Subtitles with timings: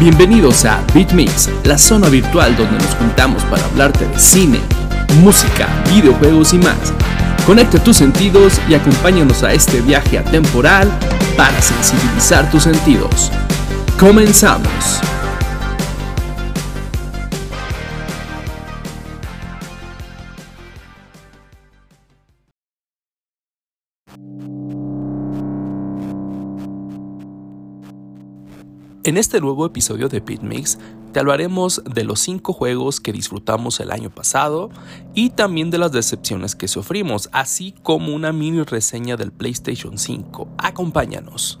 [0.00, 4.60] Bienvenidos a BitMix, la zona virtual donde nos juntamos para hablarte de cine,
[5.22, 6.92] música, videojuegos y más.
[7.44, 10.88] Conecta tus sentidos y acompáñanos a este viaje atemporal
[11.36, 13.32] para sensibilizar tus sentidos.
[13.98, 15.00] Comenzamos.
[29.08, 30.78] En este nuevo episodio de BitMix
[31.14, 34.68] te hablaremos de los 5 juegos que disfrutamos el año pasado
[35.14, 40.48] y también de las decepciones que sufrimos, así como una mini reseña del PlayStation 5.
[40.58, 41.58] Acompáñanos.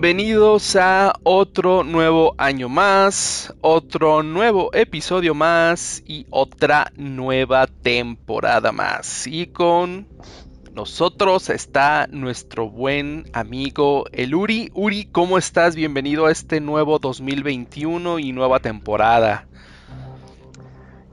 [0.00, 9.26] Bienvenidos a otro nuevo año más, otro nuevo episodio más y otra nueva temporada más.
[9.26, 10.06] Y con
[10.72, 14.70] nosotros está nuestro buen amigo el Uri.
[14.72, 15.74] Uri, ¿cómo estás?
[15.74, 19.48] Bienvenido a este nuevo 2021 y nueva temporada.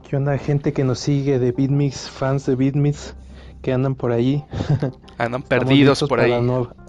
[0.08, 3.16] ¿Qué onda gente que nos sigue de Beatmix, fans de Beatmix?
[3.66, 4.44] Que andan por ahí.
[5.18, 6.30] Andan perdidos por ahí.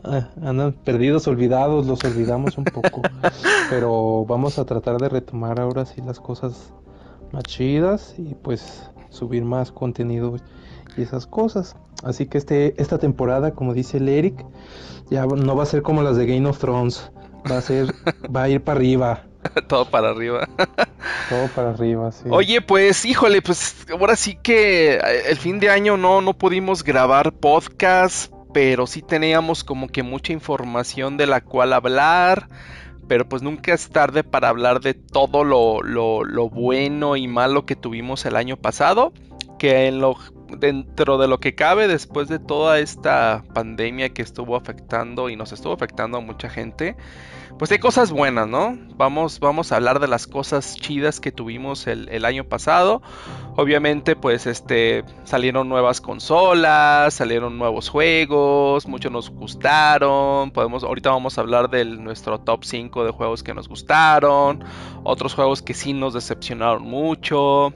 [0.04, 3.02] Ah, andan perdidos, olvidados, los olvidamos un poco.
[3.72, 6.72] pero vamos a tratar de retomar ahora sí las cosas
[7.32, 10.36] más chidas y pues subir más contenido
[10.96, 11.76] y esas cosas.
[12.04, 14.46] Así que este, esta temporada, como dice el Eric,
[15.10, 17.12] ya no va a ser como las de Game of Thrones.
[17.52, 17.88] Va a ser,
[18.36, 19.24] va a ir para arriba.
[19.68, 20.48] Todo para arriba.
[21.30, 22.26] Todo para arriba, sí.
[22.30, 26.84] Oye, pues, híjole, pues ahora sí que eh, el fin de año no, no pudimos
[26.84, 32.48] grabar podcast, pero sí teníamos como que mucha información de la cual hablar.
[33.08, 37.66] Pero pues nunca es tarde para hablar de todo lo, lo, lo bueno y malo
[37.66, 39.14] que tuvimos el año pasado.
[39.58, 40.18] Que en lo,
[40.58, 45.52] dentro de lo que cabe, después de toda esta pandemia que estuvo afectando y nos
[45.52, 46.96] estuvo afectando a mucha gente,
[47.58, 48.78] pues hay cosas buenas, ¿no?
[48.98, 53.02] Vamos, vamos a hablar de las cosas chidas que tuvimos el, año pasado.
[53.56, 60.52] Obviamente, pues este salieron nuevas consolas, salieron nuevos juegos, muchos nos gustaron.
[60.52, 64.64] Podemos, ahorita vamos a hablar de nuestro top 5 de juegos que nos gustaron,
[65.04, 67.74] otros juegos que sí nos decepcionaron mucho.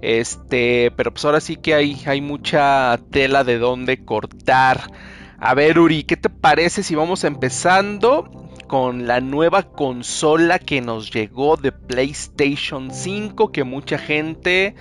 [0.00, 4.90] Este, pero pues ahora sí que hay, hay mucha tela de dónde cortar.
[5.38, 11.10] A ver, Uri, ¿qué te parece si vamos empezando con la nueva consola que nos
[11.10, 14.74] llegó de PlayStation 5 que mucha gente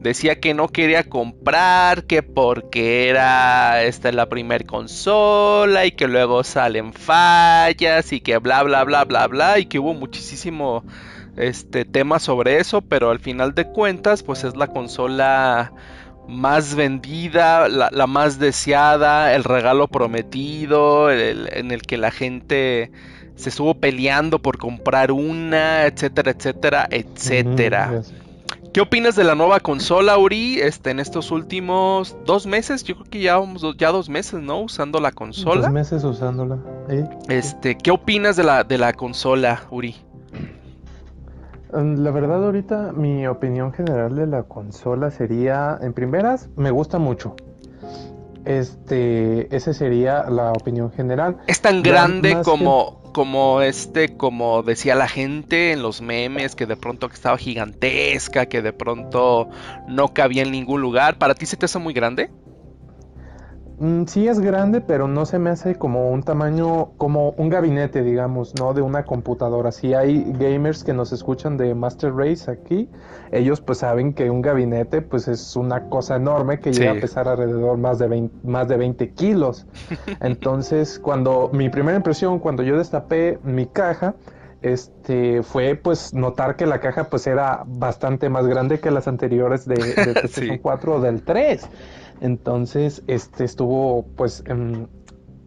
[0.00, 6.08] decía que no quería comprar, que porque era esta es la primera consola y que
[6.08, 10.84] luego salen fallas y que bla bla bla bla bla y que hubo muchísimo
[11.36, 15.72] este tema sobre eso, pero al final de cuentas pues es la consola
[16.26, 22.90] más vendida, la, más deseada, el regalo prometido, en el que la gente
[23.38, 28.02] se estuvo peleando por comprar una, etcétera, etcétera, etcétera.
[28.72, 30.60] ¿Qué opinas de la nueva consola, Uri?
[30.60, 34.60] Este, en estos últimos dos meses, yo creo que ya vamos ya dos meses, ¿no?
[34.60, 35.62] Usando la consola.
[35.62, 36.58] Dos meses usándola.
[37.28, 39.96] Este, ¿qué opinas de la, de la consola, Uri?
[41.72, 47.36] La verdad ahorita mi opinión general de la consola sería, en primeras, me gusta mucho.
[48.44, 51.36] Este, esa sería la opinión general.
[51.46, 56.76] Es tan grande como, como este, como decía la gente en los memes, que de
[56.76, 59.48] pronto estaba gigantesca, que de pronto
[59.88, 61.18] no cabía en ningún lugar.
[61.18, 62.30] ¿Para ti se te hace muy grande?
[63.80, 68.02] Mm, sí es grande, pero no se me hace como un tamaño, como un gabinete,
[68.02, 68.74] digamos, ¿no?
[68.74, 69.70] De una computadora.
[69.70, 72.88] Si hay gamers que nos escuchan de Master Race aquí,
[73.30, 77.28] ellos pues saben que un gabinete pues es una cosa enorme que llega a pesar
[77.28, 79.66] alrededor más de 20, más de 20 kilos.
[80.20, 84.16] Entonces, cuando mi primera impresión, cuando yo destapé mi caja,
[84.60, 89.66] este fue pues notar que la caja pues era bastante más grande que las anteriores
[89.66, 91.68] de, de PlayStation 4 o del 3.
[92.20, 94.86] Entonces, este estuvo, pues, em,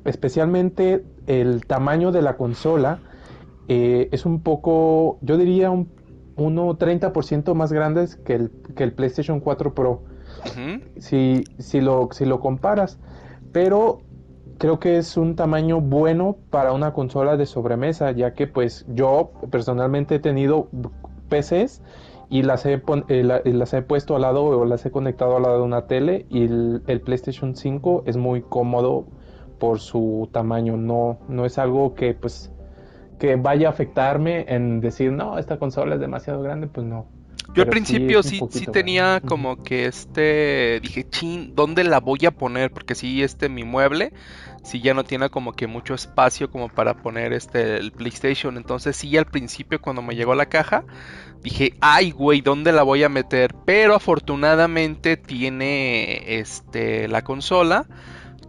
[0.05, 2.99] especialmente el tamaño de la consola
[3.67, 5.89] eh, es un poco, yo diría, un
[6.35, 10.03] 30% más grande que el, que el PlayStation 4 Pro.
[10.97, 12.99] si, si, lo, si lo comparas.
[13.51, 14.01] Pero
[14.57, 19.31] creo que es un tamaño bueno para una consola de sobremesa, ya que pues yo
[19.49, 20.69] personalmente he tenido
[21.29, 21.81] PCs
[22.31, 25.57] y las he, eh, las he puesto al lado o las he conectado al lado
[25.57, 29.05] de una tele y el, PlayStation 5 es muy cómodo
[29.59, 32.49] por su tamaño, no, no es algo que pues
[33.19, 37.05] que vaya a afectarme en decir no, esta consola es demasiado grande, pues no.
[37.53, 42.31] Yo al principio sí, sí, tenía como que este, dije, chin, ¿dónde la voy a
[42.31, 42.71] poner?
[42.71, 44.13] Porque sí, este, mi mueble,
[44.63, 48.55] sí ya no tiene como que mucho espacio como para poner este, el PlayStation.
[48.55, 50.85] Entonces sí, al principio cuando me llegó la caja,
[51.41, 53.53] dije, ay, güey, ¿dónde la voy a meter?
[53.65, 57.85] Pero afortunadamente tiene, este, la consola,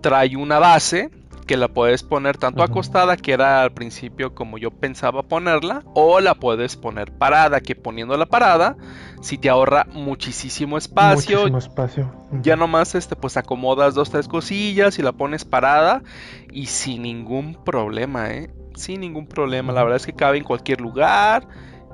[0.00, 1.10] trae una base
[1.46, 6.20] que la puedes poner tanto acostada, que era al principio como yo pensaba ponerla, o
[6.20, 8.76] la puedes poner parada, que poniéndola parada,
[9.20, 11.38] si te ahorra muchísimo espacio.
[11.38, 12.12] Muchísimo espacio.
[12.42, 16.02] Ya nomás este, pues acomodas dos, tres cosillas y la pones parada
[16.50, 18.50] y sin ningún problema, ¿eh?
[18.74, 19.72] Sin ningún problema.
[19.72, 21.46] La verdad es que cabe en cualquier lugar.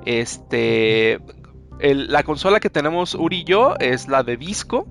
[0.05, 1.19] Este.
[1.79, 4.87] la consola que tenemos Uri y yo es la de disco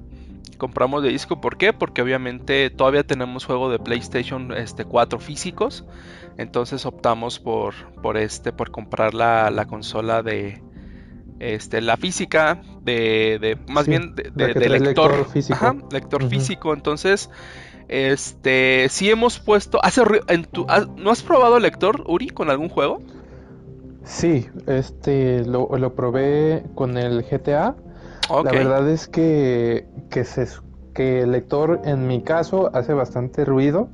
[0.58, 1.40] compramos de disco.
[1.40, 1.72] ¿Por qué?
[1.72, 5.84] Porque obviamente todavía tenemos juego de PlayStation este, 4 físicos.
[6.36, 10.62] Entonces optamos por, por este, por comprar la, la consola de
[11.40, 15.76] este, la física, de, de más bien de, lector, físico.
[15.90, 16.74] lector físico.
[16.74, 17.30] Entonces,
[17.88, 20.66] este, si hemos puesto, hace en tu,
[20.96, 23.00] ¿no has probado lector Uri con algún juego?
[24.04, 27.76] Sí, este, lo, lo probé con el GTA
[28.28, 30.46] la verdad es que, que, se,
[30.94, 33.88] que el lector, en mi caso, hace bastante ruido.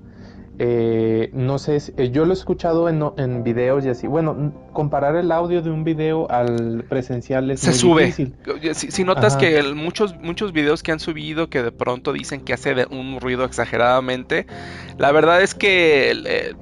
[0.57, 4.07] Eh, no sé, eh, yo lo he escuchado en, en, videos y así.
[4.07, 8.13] Bueno, comparar el audio de un video al presencial es Se sube.
[8.13, 12.87] Si, notas que muchos, muchos videos que han subido que de pronto dicen que hace
[12.89, 14.47] un ruido exageradamente,
[14.97, 16.55] la verdad es que el, eh,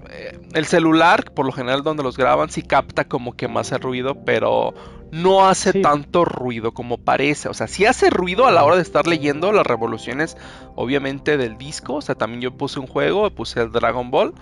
[0.54, 4.24] el, celular, por lo general donde los graban, sí capta como que más el ruido,
[4.24, 4.72] pero
[5.12, 7.48] no hace tanto ruido como parece.
[7.48, 10.38] O sea, sí hace ruido a la hora de estar leyendo las revoluciones,
[10.74, 11.96] obviamente, del disco.
[11.96, 14.32] O sea, también yo puse un juego, puse el Dragon Ball,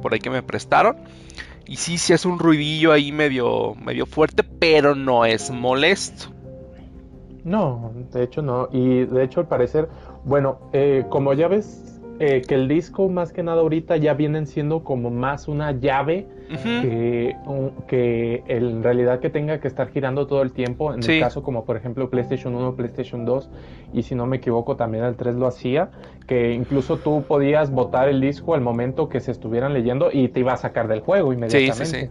[0.00, 0.98] por ahí que me prestaron.
[1.66, 6.30] Y sí, sí hace un ruidillo ahí medio, medio fuerte, pero no es molesto.
[7.42, 8.68] No, de hecho no.
[8.72, 9.88] Y de hecho al parecer,
[10.24, 14.46] bueno, eh, como ya ves eh, que el disco más que nada ahorita ya vienen
[14.46, 16.26] siendo como más una llave
[16.82, 17.34] que,
[17.88, 21.64] que en realidad que tenga que estar girando todo el tiempo, en el caso como
[21.64, 23.48] por ejemplo PlayStation 1, PlayStation 2
[23.94, 25.92] y si no me equivoco también el 3 lo hacía,
[26.26, 30.40] que incluso tú podías botar el disco al momento que se estuvieran leyendo y te
[30.40, 31.84] iba a sacar del juego inmediatamente.
[31.86, 32.10] Sí, sí,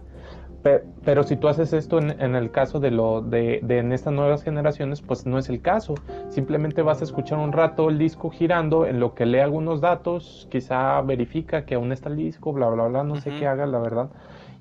[0.62, 0.70] sí.
[1.04, 5.00] Pero, si tú haces esto en, el caso de lo de, en estas nuevas generaciones,
[5.00, 5.94] pues no es el caso.
[6.28, 10.46] Simplemente vas a escuchar un rato el disco girando en lo que lee algunos datos,
[10.50, 13.78] quizá verifica que aún está el disco, bla bla bla, no sé qué haga, la
[13.78, 14.10] verdad.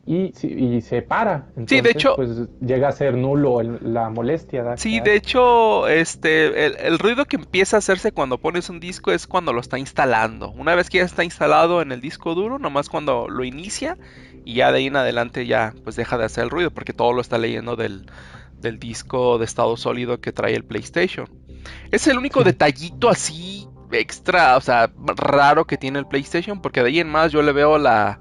[0.06, 1.50] Y, y, se para.
[1.50, 4.76] Entonces, sí, de hecho, pues llega a ser nulo la molestia.
[4.78, 9.12] Sí, de hecho, este, el, el, ruido que empieza a hacerse cuando pones un disco
[9.12, 10.50] es cuando lo está instalando.
[10.52, 13.98] Una vez que ya está instalado en el disco duro, nomás cuando lo inicia
[14.46, 17.14] y ya de ahí en adelante ya pues deja de hacer el ruido porque todo
[17.14, 18.06] lo está leyendo del,
[18.80, 21.28] disco de estado sólido que trae el PlayStation.
[21.92, 26.90] Es el único detallito así extra, o sea, raro que tiene el PlayStation porque de
[26.90, 28.20] ahí en más yo le veo la...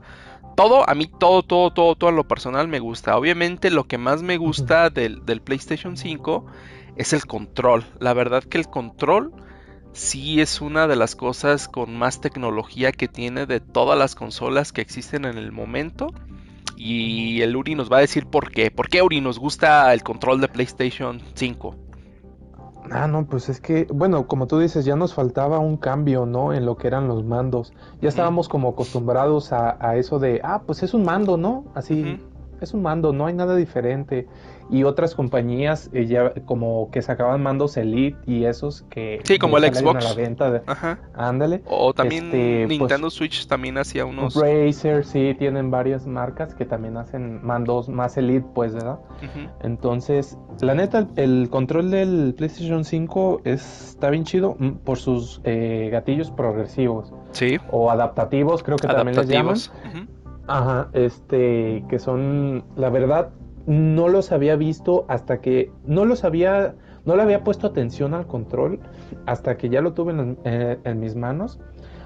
[0.56, 3.16] Todo, a mí todo, todo, todo, todo en lo personal me gusta.
[3.16, 6.46] Obviamente lo que más me gusta del, del PlayStation 5
[6.96, 7.84] es el control.
[8.00, 9.32] La verdad que el control
[9.92, 14.72] sí es una de las cosas con más tecnología que tiene de todas las consolas
[14.72, 16.08] que existen en el momento.
[16.76, 18.70] Y el Uri nos va a decir por qué.
[18.70, 21.74] ¿Por qué Uri nos gusta el control de PlayStation 5?
[22.90, 26.54] Ah, no, pues es que, bueno, como tú dices, ya nos faltaba un cambio, ¿no?
[26.54, 27.72] En lo que eran los mandos.
[28.00, 31.64] Ya estábamos como acostumbrados a, eso de, ah, pues es un mando, ¿no?
[31.74, 32.20] Así,
[32.60, 34.26] es un mando, no hay nada diferente
[34.70, 39.58] y otras compañías eh, ya como que sacaban mandos Elite y esos que sí como
[39.58, 41.00] el Xbox a la venta Ajá.
[41.14, 41.62] ándale.
[41.66, 46.64] O también este, pues, Nintendo Switch también hacía unos Razer sí tienen varias marcas que
[46.64, 48.98] también hacen mandos más Elite pues verdad
[49.62, 55.88] entonces la neta el control del PlayStation 5 está bien chido mm, por sus eh,
[55.90, 57.12] gatillos progresivos.
[57.32, 57.58] Sí.
[57.70, 59.56] O adaptativos creo que también les llaman.
[60.46, 63.30] Ajá, este, que son, la verdad,
[63.68, 68.26] no los había visto hasta que no los había no le había puesto atención al
[68.26, 68.80] control
[69.26, 71.60] hasta que ya lo tuve en, eh, mis manos.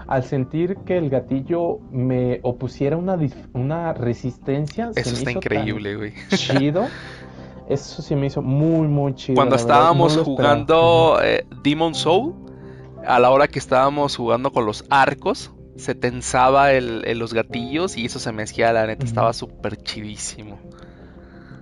[0.08, 3.16] Al sentir que el gatillo me opusiera una,
[3.52, 6.12] una resistencia eso está increíble güey.
[6.30, 6.86] chido.
[7.68, 12.34] Eso sí me hizo muy muy chido cuando estábamos jugando eh, Demon Soul
[13.06, 18.06] a la hora que estábamos jugando con los arcos se tensaba el, los gatillos y
[18.06, 20.58] eso se me hacía la neta estaba súper chidísimo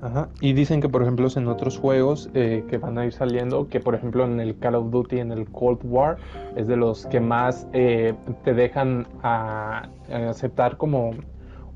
[0.03, 0.29] Ajá.
[0.41, 3.81] Y dicen que, por ejemplo, en otros juegos eh, que van a ir saliendo, que
[3.81, 6.17] por ejemplo en el Call of Duty, en el Cold War,
[6.57, 8.15] es de los que más eh,
[8.45, 11.13] te dejan a, aceptar como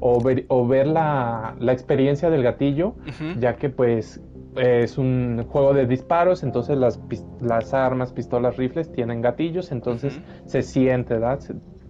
[0.00, 2.94] o ver, o ver la, la, experiencia del gatillo,
[3.38, 4.20] ya que pues
[4.56, 7.00] es un juego de disparos, entonces las,
[7.40, 11.40] las armas, pistolas, rifles tienen gatillos, entonces se siente, ¿verdad?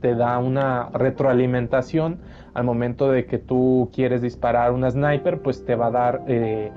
[0.05, 2.19] te da una retroalimentación
[2.55, 6.23] al momento de que tú quieres disparar una sniper, pues te va a dar...
[6.29, 6.71] Eh,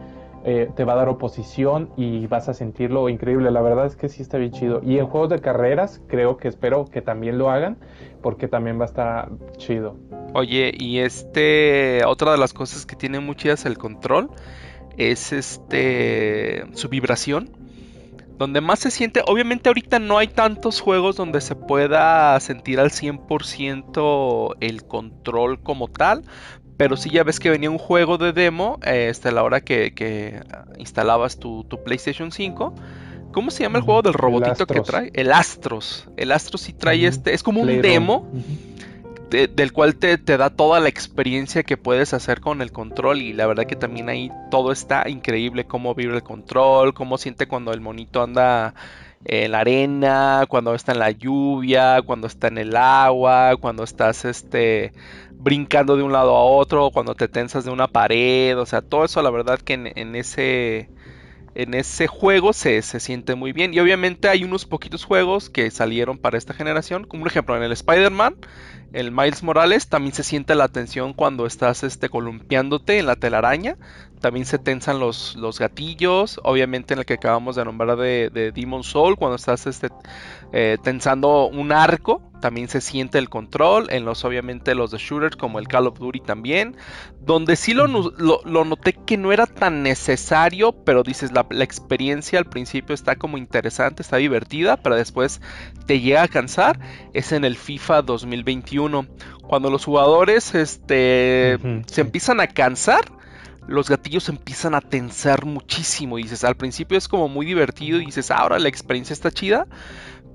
[0.50, 3.52] eh, te va a dar oposición y vas a sentirlo increíble.
[3.52, 4.82] La verdad es que sí está bien chido.
[4.82, 7.76] Y en juegos de carreras, creo que espero que también lo hagan,
[8.22, 9.98] porque también va a estar chido.
[10.34, 14.30] Oye, y este, otra de las cosas que tiene muy chidas el control
[14.96, 17.50] es este, su vibración.
[18.38, 22.92] Donde más se siente, obviamente ahorita no hay tantos juegos donde se pueda sentir al
[22.92, 26.24] 100% el control como tal,
[26.78, 29.62] pero si ya ves que venía un juego de demo eh, este, a la hora
[29.62, 30.44] que,
[30.78, 32.76] instalabas tu, PlayStation 5.
[33.32, 35.12] ¿Cómo se llama el juego del robotito que trae?
[35.14, 36.08] El Astros.
[36.16, 37.34] El Astros sí trae este.
[37.34, 38.32] Es como un demo.
[39.30, 43.34] Del cual te, te, da toda la experiencia que puedes hacer con el control y
[43.34, 47.74] la verdad que también ahí todo está increíble, cómo vibra el control, cómo siente cuando
[47.74, 48.74] el monito anda
[49.26, 54.26] en la arena, cuando está en la lluvia, cuando está en el agua, cuando estás
[54.26, 54.94] este
[55.34, 59.06] brincando de un lado a otro, cuando te tensas de una pared, o sea, todo
[59.06, 60.90] eso la verdad que en, ese
[61.58, 63.74] en ese juego se, se, siente muy bien.
[63.74, 67.64] Y obviamente hay unos poquitos juegos que salieron para esta generación, como un ejemplo en
[67.64, 68.36] el Spider-Man,
[68.94, 73.76] el Miles Morales, también se siente la tensión cuando estás este, columpiándote en la telaraña.
[74.22, 76.40] También se tensan los, los gatillos.
[76.44, 79.90] Obviamente en el que acabamos de nombrar de, de Demon Soul, cuando estás este,
[80.54, 83.88] eh, tensando un arco, también se siente el control.
[83.90, 86.76] En los, obviamente, los de shooters como el Call of Duty también.
[87.20, 92.40] Donde sí lo, lo, noté que no era tan necesario, pero dices, la, la, experiencia
[92.40, 95.42] al principio está como interesante, está divertida, pero después
[95.86, 96.80] te llega a cansar.
[97.14, 99.08] Es en el FIFA 2021.
[99.42, 103.18] Cuando los jugadores este, se empiezan a cansar
[103.68, 106.18] los gatillos empiezan a tensar muchísimo.
[106.18, 109.68] Y dices, al principio es como muy divertido y dices, ahora la experiencia está chida.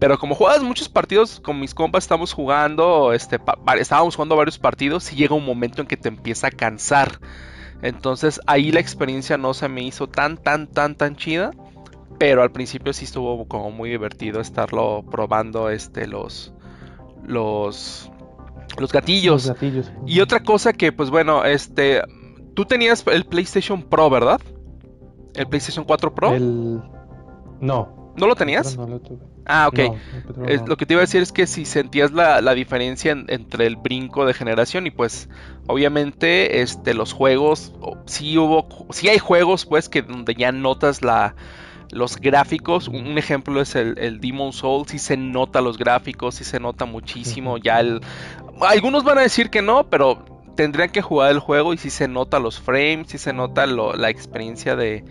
[0.02, 3.38] Pero como juegas muchos partidos con mis compas, estamos jugando, este,
[3.78, 7.20] estábamos jugando varios partidos y llega un momento en que te empieza a cansar.
[7.82, 11.52] Entonces ahí la experiencia no se me hizo tan, tan, tan, tan chida.
[12.18, 16.52] Pero al principio sí estuvo como muy divertido estarlo probando este, los,
[17.24, 18.10] los,
[18.78, 19.46] los gatillos.
[19.46, 19.92] Los gatillos.
[20.04, 22.02] Y otra cosa que, pues bueno, este,
[22.54, 24.40] Tú tenías el PlayStation Pro, ¿verdad?
[25.34, 26.32] ¿El PlayStation 4 Pro?
[26.32, 26.82] El...
[27.60, 28.01] No.
[28.16, 28.76] ¿No lo tenías?
[28.76, 29.20] No lo tuve.
[29.46, 29.78] Ah, ok.
[30.66, 34.26] lo que te iba a decir es que si sentías la, diferencia entre el brinco
[34.26, 35.28] de generación y pues
[35.66, 37.72] obviamente este los juegos
[38.04, 41.34] sí hubo sí hay juegos pues que donde ya notas la
[41.92, 46.44] los gráficos, un ejemplo es el, el Demon Soul, sí se nota los gráficos, sí
[46.44, 48.00] se nota muchísimo, ya el...
[48.62, 52.08] Algunos van a decir que no, pero tendrían que jugar el juego y si se
[52.08, 55.04] nota los frames, si se nota la experiencia de,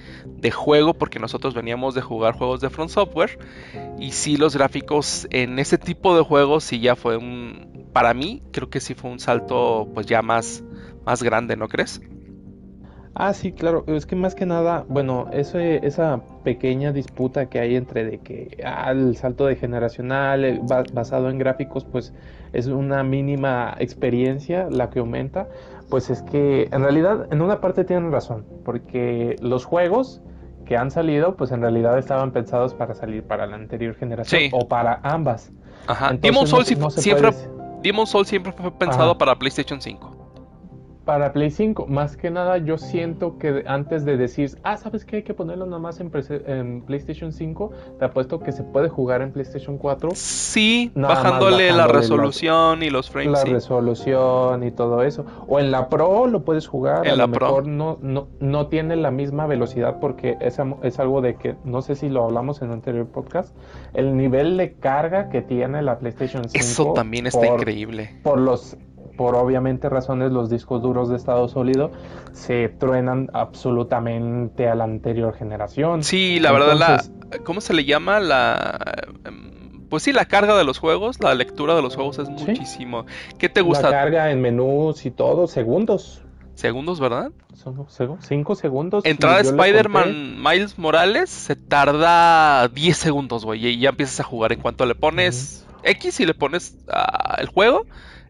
[0.51, 3.39] juego, porque nosotros veníamos de jugar juegos de Front Software
[3.99, 8.43] y si los gráficos en ese tipo de juegos sí ya fue un, para mí
[8.51, 10.63] creo que sí fue un salto pues ya más,
[11.05, 12.01] más grande, ¿no crees?
[13.13, 13.83] Ah, sí, claro.
[13.87, 18.91] Es que más que nada, bueno, esa pequeña disputa que hay entre de que ah,
[18.91, 20.61] el salto de generacional
[20.93, 22.13] basado en gráficos, pues
[22.53, 25.49] es una mínima experiencia la que aumenta.
[25.89, 30.21] Pues es que en realidad, en una parte tienen razón, porque los juegos
[30.65, 34.69] que han salido, pues en realidad estaban pensados para salir para la anterior generación o
[34.69, 35.51] para ambas.
[35.87, 36.13] Ajá.
[36.13, 37.33] Demon Soul siempre,
[38.25, 40.20] siempre fue pensado para PlayStation 5
[41.11, 45.17] para Play 5, más que nada yo siento que antes de decir, ah, ¿sabes qué?
[45.17, 46.09] Hay que ponerlo nada más en,
[46.85, 50.11] PlayStation 5, te apuesto que se puede jugar en PlayStation 4.
[50.13, 53.43] Sí, bajándole, la resolución y los frames.
[53.43, 55.25] La resolución y todo eso.
[55.49, 58.67] O en la Pro lo puedes jugar, en a la lo mejor no, no, no
[58.67, 62.61] tiene la misma velocidad porque es, es algo de que, no sé si lo hablamos
[62.61, 63.53] en el anterior podcast,
[63.93, 66.57] el nivel de carga que tiene la PlayStation 5.
[66.57, 68.17] Eso también está increíble.
[68.23, 68.77] Por los
[69.15, 71.91] por obviamente razones los discos duros de estado sólido
[72.31, 76.03] se truenan absolutamente a la anterior generación.
[76.03, 77.03] Sí, la verdad, la,
[77.43, 78.19] ¿cómo se le llama?
[78.19, 78.79] La...
[79.25, 83.05] Em, pues sí, la carga de los juegos, la lectura de los juegos es muchísimo.
[83.37, 83.89] ¿Qué te gusta?
[83.89, 86.21] La carga en menús y todo, segundos.
[86.55, 87.31] Segundos, ¿verdad?
[87.53, 87.87] Son
[88.21, 89.03] cinco segundos.
[89.05, 93.65] Entrada de Spider-Man Miles Morales se tarda 10 segundos, güey.
[93.65, 94.53] Y ya empiezas a jugar.
[94.53, 97.85] En cuanto le pones X y le pones uh, el juego,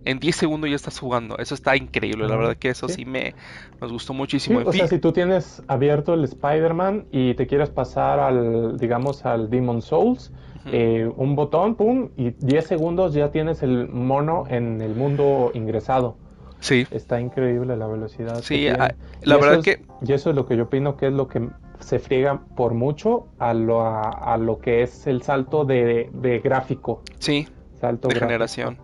[0.05, 1.38] en 10 segundos ya estás jugando.
[1.38, 3.36] Eso está increíble, la verdad que eso sí, me
[3.79, 4.62] nos gustó muchísimo.
[4.65, 9.50] o sea, si tú tienes abierto el Spider-Man y te quieres pasar al, digamos, al
[9.50, 10.31] Demon Souls,
[10.65, 16.17] eh, un botón, pum, y 10 segundos ya tienes el mono en el mundo ingresado.
[16.60, 16.86] Sí.
[16.91, 18.41] Está increíble la velocidad.
[18.43, 18.93] Sí, ah,
[19.24, 19.81] la verdad que...
[20.05, 23.27] Y eso es lo que yo opino que es lo que se friega por mucho
[23.39, 27.01] a lo, a, lo que es el salto de, gráfico.
[27.20, 27.48] Sí,
[27.79, 28.77] salto de generación.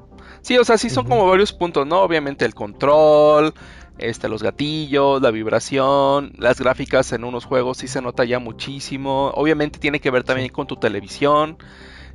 [0.48, 2.00] Sí, o sea, sí son como varios puntos, ¿no?
[2.00, 3.54] Obviamente el control,
[3.98, 9.34] este, los gatillos, la vibración, las gráficas en unos juegos sí se nota ya muchísimo.
[9.36, 11.58] Obviamente tiene que ver también con tu televisión,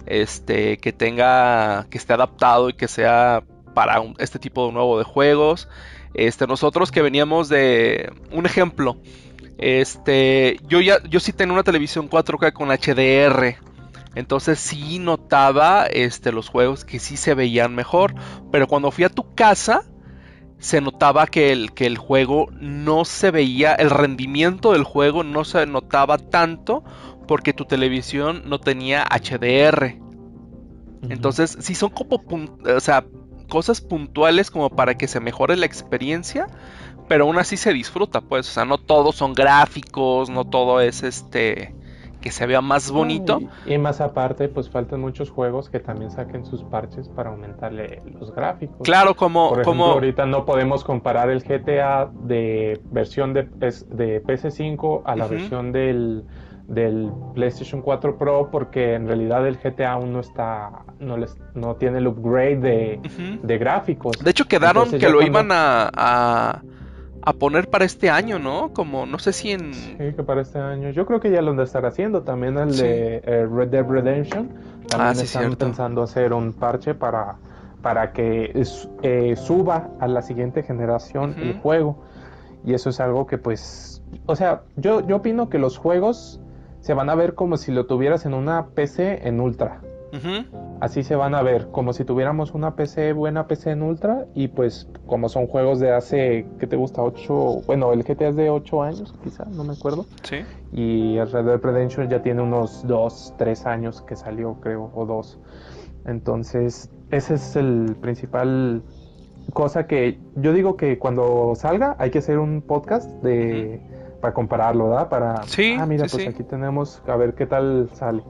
[0.07, 5.05] este, que tenga, que esté adaptado y que sea para este tipo de nuevo de
[5.05, 5.69] juegos.
[6.15, 8.97] Este, nosotros que veníamos de un ejemplo,
[9.59, 13.72] este, yo ya, yo sí tenía una televisión 4K con HDR.
[14.14, 18.14] Entonces sí notaba este, los juegos que sí se veían mejor.
[18.50, 19.85] Pero cuando fui a tu casa,
[20.59, 25.45] se notaba que el, que el juego no se veía, el rendimiento del juego no
[25.45, 26.85] se notaba tanto
[27.26, 29.99] porque tu televisión no tenía HDR.
[31.09, 32.23] Entonces, sí son como,
[32.64, 33.04] o sea,
[33.49, 36.47] cosas puntuales como para que se mejore la experiencia,
[37.09, 41.02] pero aún así se disfruta, pues, o sea, no todos son gráficos, no todo es
[41.02, 41.75] este
[42.23, 43.41] que se vea más bonito.
[43.67, 48.35] y, más aparte, pues faltan muchos juegos que también saquen sus parches para aumentarle los
[48.35, 48.79] gráficos.
[48.83, 55.02] Claro, como, Por ejemplo, ahorita no podemos comparar el GTA de versión de, de PS5
[55.05, 56.25] a la versión del,
[56.69, 61.75] del PlayStation 4 Pro porque en realidad el GTA aún no está no les no
[61.76, 63.00] tiene el upgrade de,
[63.43, 64.19] de gráficos.
[64.19, 66.62] De hecho quedaron que lo iban a a
[67.33, 68.73] poner para este año, ¿no?
[68.73, 69.73] Como no sé si en...
[69.73, 70.91] Sí, que para este año.
[70.91, 72.23] Yo creo que ya lo han de estar haciendo.
[72.23, 74.49] También el de eh, Red Dead Redemption.
[74.88, 77.37] También ah, sí, están pensando hacer un parche para,
[77.81, 78.52] para que
[79.02, 82.02] eh, suba a la siguiente generación el juego.
[82.64, 84.02] Y eso es algo que pues...
[84.26, 86.41] O sea, yo, yo opino que los juegos
[86.81, 89.81] se van a ver como si lo tuvieras en una PC en ultra.
[90.81, 94.49] Así se van a ver, como si tuviéramos una PC, buena PC en Ultra, y
[94.49, 97.02] pues como son juegos de hace, ¿qué te gusta?
[97.02, 100.07] 8, bueno, el GTA es de 8 años, quizá, no me acuerdo.
[100.23, 100.45] Sí.
[100.73, 105.07] Y el Red Dead Redemption ya tiene unos 2, 3 años que salió, creo, o
[105.07, 105.38] 2.
[106.07, 108.83] Entonces, ese es el principal
[109.53, 113.81] cosa que yo digo que cuando salga hay que hacer un podcast de...
[114.20, 115.09] Para compararlo, ¿verdad?
[115.09, 115.42] Para...
[115.44, 118.22] Sí, ah, mira, pues aquí tenemos, a ver qué tal sale.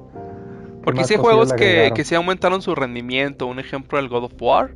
[0.85, 3.47] Porque si hay juegos que, que sí aumentaron su rendimiento.
[3.47, 4.75] Un ejemplo, el God of War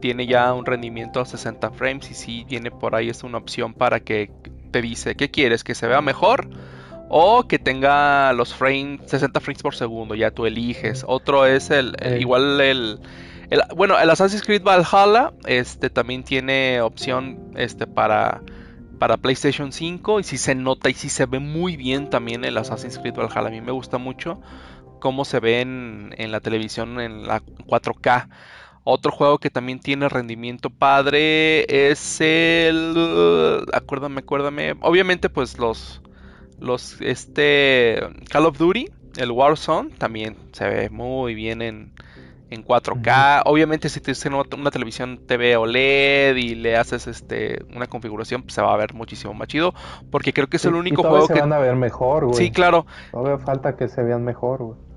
[0.00, 3.74] tiene ya un rendimiento a 60 frames y si viene por ahí es una opción
[3.74, 4.30] para que
[4.70, 5.64] te dice, ¿qué quieres?
[5.64, 6.48] ¿Que se vea mejor?
[7.08, 11.04] O que tenga los frames, 60 frames por segundo, ya tú eliges.
[11.06, 13.00] Otro es el, igual el,
[13.74, 18.42] bueno, el Assassin's Creed Valhalla este también tiene opción este para
[18.98, 22.58] para PlayStation 5 y si se nota y si se ve muy bien también el
[22.58, 23.46] Assassin's Creed Valhalla.
[23.46, 24.40] A mí me gusta mucho
[24.98, 28.28] cómo se ve en, la televisión en la 4K.
[28.84, 33.66] Otro juego que también tiene rendimiento padre es el.
[33.72, 34.76] Acuérdame, acuérdame.
[34.80, 36.00] Obviamente, pues los.
[36.58, 36.98] Los.
[37.02, 38.00] Este.
[38.30, 38.86] Call of Duty,
[39.18, 41.92] el Warzone, también se ve muy bien en,
[42.48, 43.42] en 4K.
[43.44, 48.54] Obviamente, si tienes una, una, televisión TV OLED y le haces este una configuración, pues
[48.54, 49.74] se va a ver muchísimo más chido.
[50.10, 51.40] Porque creo que es el único juego se que.
[51.40, 52.38] van a ver mejor, güey.
[52.38, 52.86] Sí, claro.
[53.12, 54.87] No falta que se vean mejor, güey.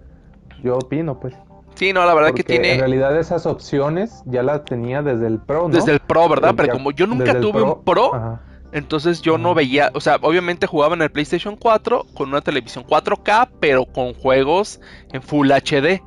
[0.63, 1.35] Yo opino, pues.
[1.75, 2.73] Sí, no, la verdad que tiene.
[2.73, 5.73] En realidad, esas opciones ya las tenía desde el Pro, ¿no?
[5.73, 6.53] Desde el Pro, ¿verdad?
[6.55, 8.39] Pero como yo nunca tuve un Pro,
[8.71, 9.91] entonces yo no veía.
[9.93, 14.79] O sea, obviamente jugaba en el PlayStation 4 con una televisión 4K, pero con juegos
[15.11, 16.01] en Full HD.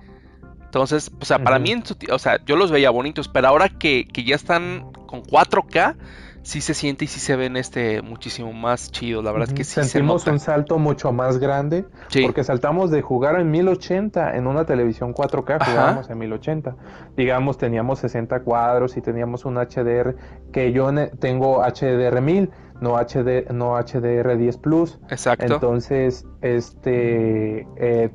[0.64, 1.74] Entonces, o sea, para mí,
[2.10, 5.96] o sea, yo los veía bonitos, pero ahora que, que ya están con 4K,
[6.44, 9.22] sí se siente y sí se ven este muchísimo más chido.
[9.22, 11.86] La verdad es que sí Sentimos se un salto mucho más grande
[12.22, 16.76] porque saltamos de jugar en 1080 en una televisión 4K, jugábamos en 1080.
[17.16, 20.16] Digamos, teníamos 60 cuadros y teníamos un HDR
[20.52, 24.98] que yo tengo HDR 1000 no HD no HDR 10 Plus.
[25.08, 25.54] Exacto.
[25.54, 28.10] Entonces, este eh,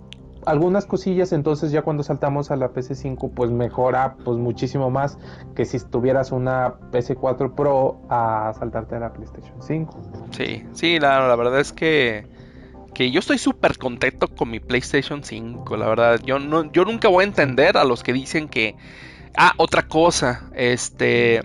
[0.49, 5.19] algunas cosillas, entonces ya cuando saltamos a la PC5 pues mejora pues muchísimo más
[5.55, 10.27] que si tuvieras una PC4 Pro a saltarte a la PlayStation 5.
[10.31, 12.25] Sí, sí, la, verdad es que,
[12.95, 17.09] que yo estoy súper contento con mi PlayStation 5, la verdad, yo, no, yo nunca
[17.09, 18.75] voy a entender a los que dicen que...
[19.37, 21.43] Ah, otra cosa, este...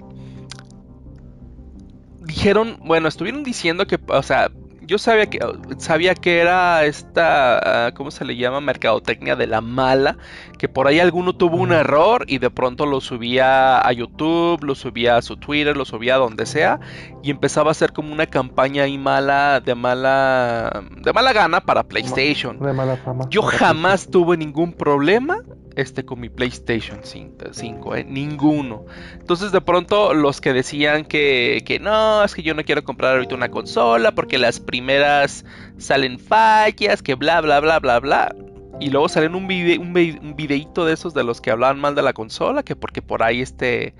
[2.22, 4.50] Dijeron, bueno, estuvieron diciendo que, o sea,
[4.86, 5.38] yo sabía que
[5.78, 8.60] sabía que era esta, ¿cómo se le llama?
[8.60, 10.16] Mercadotecnia de la mala,
[10.58, 14.74] que por ahí alguno tuvo un error y de pronto lo subía a YouTube, lo
[14.74, 16.80] subía a su Twitter, lo subía a donde sea
[17.22, 21.84] y empezaba a hacer como una campaña ahí mala, de mala, de mala gana para
[21.84, 22.58] PlayStation.
[22.58, 23.26] De mala fama.
[23.30, 25.38] Yo jamás tuve ningún problema
[25.76, 28.04] este con mi PlayStation 5, ¿eh?
[28.04, 28.84] ninguno.
[29.18, 33.14] Entonces de pronto los que decían que, que, no, es que yo no quiero comprar
[33.14, 35.44] ahorita una consola porque las primeras
[35.78, 38.34] salen fallas, que bla, bla, bla, bla, bla.
[38.80, 42.12] Y luego salen un, un, videito de esos de los que hablaban mal de la
[42.12, 43.94] consola, que porque por ahí este,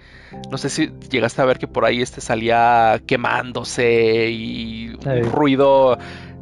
[0.50, 5.96] no sé si llegaste a ver que por ahí este salía quemándose y un ruido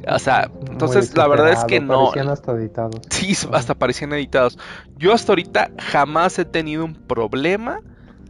[0.09, 2.07] o sea, entonces la verdad es que no.
[2.07, 3.01] Parecían hasta editados.
[3.11, 4.59] Sí, hasta parecían editados.
[4.97, 7.81] Yo hasta ahorita jamás he tenido un problema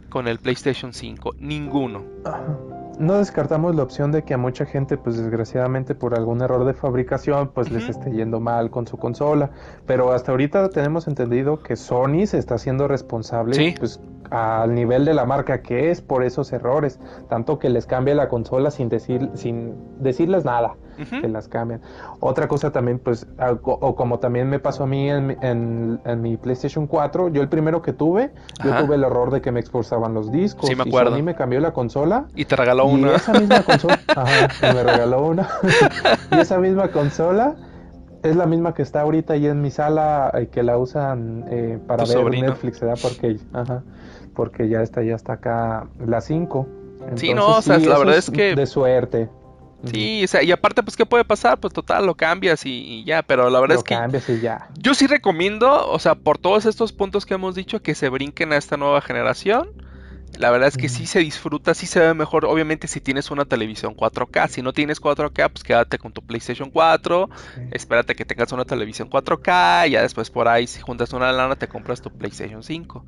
[0.09, 1.35] con el PlayStation 5.
[1.39, 2.03] Ninguno.
[2.99, 6.75] No descartamos la opción de que a mucha gente, pues desgraciadamente por algún error de
[6.75, 9.49] fabricación, pues les esté yendo mal con su consola.
[9.87, 13.99] Pero hasta ahorita tenemos entendido que Sony se está haciendo responsable, pues
[14.33, 18.29] al nivel de la marca que es por esos errores, tanto que les cambia la
[18.29, 21.81] consola sin decir, sin decirles nada que las cambian.
[22.19, 23.27] Otra cosa también, pues,
[23.61, 27.93] o como también me pasó a mí en, mi PlayStation 4, yo el primero que
[27.93, 28.31] tuve,
[28.63, 30.67] yo tuve el error de que me expulsaban los discos.
[30.67, 31.11] Sí, me acuerdo.
[31.11, 32.25] Y Sony me cambió la consola.
[32.35, 33.11] Y te regaló una.
[33.11, 35.47] Y esa misma consola, ajá, me regaló una.
[36.31, 37.55] y esa misma consola
[38.23, 41.77] es la misma que está ahorita ahí en mi sala, eh, que la usan eh,
[41.85, 42.97] para ver Netflix, ¿verdad?
[43.01, 43.83] Porque, ajá,
[44.33, 46.67] porque ya está, ya está acá la 5.
[47.15, 48.55] sí, no, o sea, la verdad es que...
[48.55, 49.29] De suerte.
[49.85, 51.59] Sí, o sea, y aparte, pues, ¿qué puede pasar?
[51.59, 53.95] Pues total, lo cambias y, ya, pero la verdad es que...
[53.95, 54.69] cambias y ya.
[54.77, 58.53] Yo sí recomiendo, o sea, por todos estos puntos que hemos dicho, que se brinquen
[58.53, 59.69] a esta nueva generación.
[60.43, 63.45] La verdad es que sí se disfruta, sí se ve mejor, obviamente si tienes una
[63.45, 67.29] televisión 4K, si no tienes 4K, pues quédate con tu PlayStation 4,
[67.71, 71.55] espérate que tengas una televisión 4K, y ya después por ahí si juntas una lana
[71.55, 73.05] te compras tu PlayStation 5.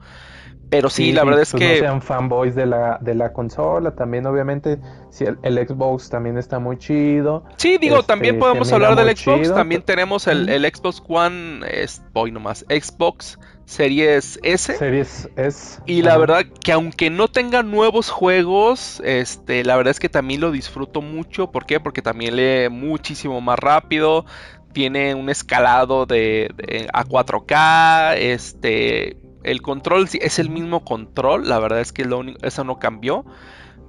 [0.70, 1.74] Pero sí, la verdad es pues, que...
[1.74, 6.60] No sean fanboys de la, de la consola, también obviamente si el, Xbox también está
[6.60, 7.44] muy chido.
[7.58, 12.32] Sí, digo, también este, podemos hablar del Xbox, también tenemos el, Xbox One, es, voy
[12.32, 14.78] nomás, Xbox Series S.
[14.78, 15.82] Series S.
[15.86, 20.42] Y la verdad que aunque no tenga nuevos juegos, este, la verdad es que también
[20.42, 21.52] lo disfruto mucho.
[21.52, 21.80] ¿Por qué?
[21.80, 24.26] Porque también lee muchísimo más rápido.
[24.74, 28.18] Tiene un escalado de, de a 4K.
[28.18, 33.26] Este el control es el mismo control, la verdad es que lo eso no cambió.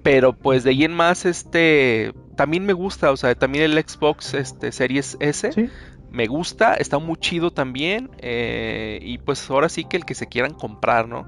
[0.02, 4.34] Pero pues de ahí en más, este, también me gusta, o sea, también el Xbox
[4.34, 5.70] este, Series S.
[6.16, 8.08] Me gusta, está muy chido también.
[8.20, 11.26] Eh, y pues ahora sí que el que se quieran comprar, ¿no?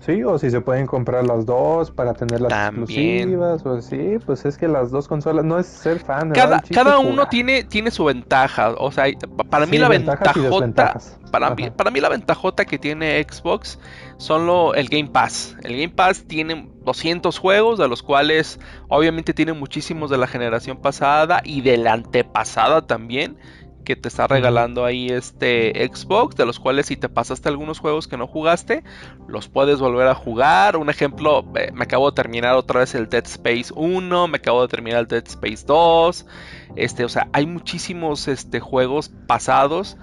[0.00, 4.44] Sí, o si se pueden comprar las dos para tener las exclusivas, o así, pues
[4.44, 6.30] es que las dos consolas, no es ser fan.
[6.30, 9.06] Cada, cada uno tiene, tiene su ventaja, o sea,
[9.50, 11.00] para mí la ventajota,
[11.32, 13.80] para mí, para mí la ventajota que tiene Xbox
[14.18, 15.56] son lo, el Game Pass.
[15.64, 20.76] El Game Pass tiene 200 juegos, de los cuales obviamente tiene muchísimos de la generación
[20.76, 23.38] pasada y de la antepasada también
[23.86, 28.08] que te está regalando ahí este Xbox, de los cuales si te pasaste algunos juegos
[28.08, 28.82] que no jugaste,
[29.28, 30.76] los puedes volver a jugar.
[30.76, 34.68] Un ejemplo, me acabo de terminar otra vez el Dead Space 1, me acabo de
[34.68, 36.26] terminar el Dead Space 2.
[36.74, 39.96] Este, o sea, hay muchísimos este, juegos pasados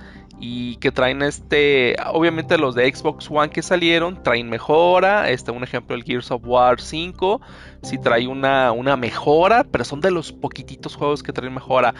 [0.45, 5.63] y que traen este, obviamente los de Xbox One que salieron traen mejora, este un
[5.63, 7.39] ejemplo el Gears of War 5,
[7.81, 11.93] si trae una, una mejora, pero son de los poquititos juegos que traen mejora,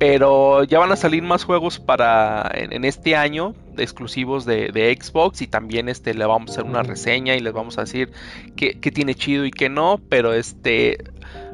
[0.00, 5.46] pero ya van a salir más juegos para en, este año exclusivos de, Xbox y
[5.46, 8.10] también este le vamos a hacer una reseña y les vamos a decir
[8.56, 11.04] qué, tiene chido y qué no, pero este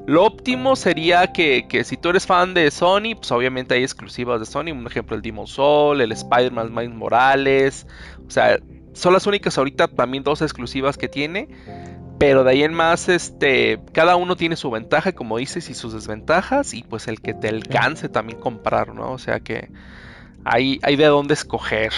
[0.07, 4.47] lo óptimo sería que, si tú eres fan de Sony, pues obviamente hay exclusivas de
[4.47, 4.71] Sony.
[4.71, 7.89] Un ejemplo, el Demon Soul, el Spider-Man Miles Morales.
[8.25, 8.61] O sea,
[8.93, 11.49] son las únicas ahorita también dos exclusivas que tiene.
[12.19, 15.93] Pero de ahí en más, este, cada uno tiene su ventaja, como dices, y sus
[15.93, 16.73] desventajas.
[16.75, 19.13] Y pues el que te alcance también comprar, ¿no?
[19.13, 19.69] O sea que
[20.45, 21.93] hay, hay de dónde escoger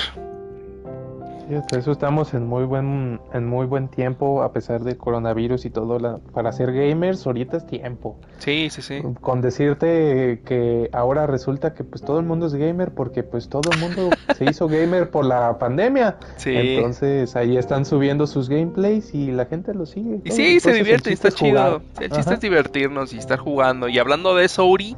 [1.76, 5.98] eso estamos en muy buen en muy buen tiempo a pesar del coronavirus y todo
[5.98, 8.18] la, para ser gamers ahorita es tiempo.
[8.38, 9.00] Sí, sí, sí.
[9.20, 13.70] Con decirte que ahora resulta que pues todo el mundo es gamer porque pues todo
[13.72, 16.16] el mundo se hizo gamer por la pandemia.
[16.37, 16.54] Sí.
[16.54, 20.20] Entonces ahí están subiendo sus gameplays y la gente lo sigue.
[20.24, 21.82] Y sí, se divierte y está chido.
[22.00, 23.88] El chiste es divertirnos y estar jugando.
[23.88, 24.96] Y hablando de eso, Uri,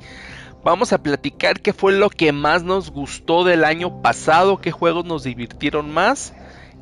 [0.62, 5.06] Vamos a platicar qué fue lo que más nos gustó del año pasado, qué juegos
[5.06, 6.34] nos divirtieron más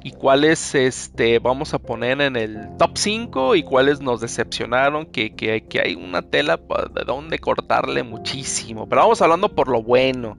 [0.03, 5.35] y cuáles este, vamos a poner en el top 5 y cuáles nos decepcionaron, que,
[5.35, 8.89] que, que hay una tela de donde cortarle muchísimo.
[8.89, 10.39] Pero vamos hablando por lo bueno.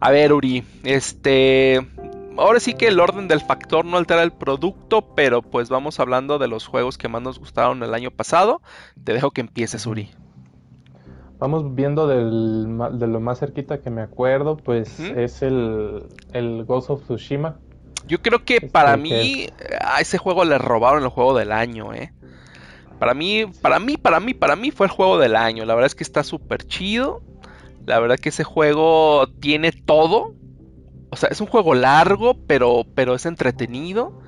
[0.00, 1.86] A ver, Uri, este...
[2.36, 6.40] Ahora sí que el orden del factor no altera el producto, pero pues vamos hablando
[6.40, 8.60] de los juegos que más nos gustaron el año pasado.
[9.04, 10.10] Te dejo que empieces, Uri.
[11.44, 16.88] Vamos viendo del, de lo más cerquita que me acuerdo, pues es el, el Ghost
[16.88, 17.56] of Tsushima.
[18.06, 19.48] Yo creo que para mí
[19.82, 22.14] a ese juego le robaron el juego del año, ¿eh?
[22.98, 25.66] Para mí, para mí, para mí, para mí fue el juego del año.
[25.66, 27.20] La verdad es que está súper chido.
[27.84, 30.32] La verdad que ese juego tiene todo.
[31.10, 34.18] O sea, es un juego largo, pero, pero es entretenido.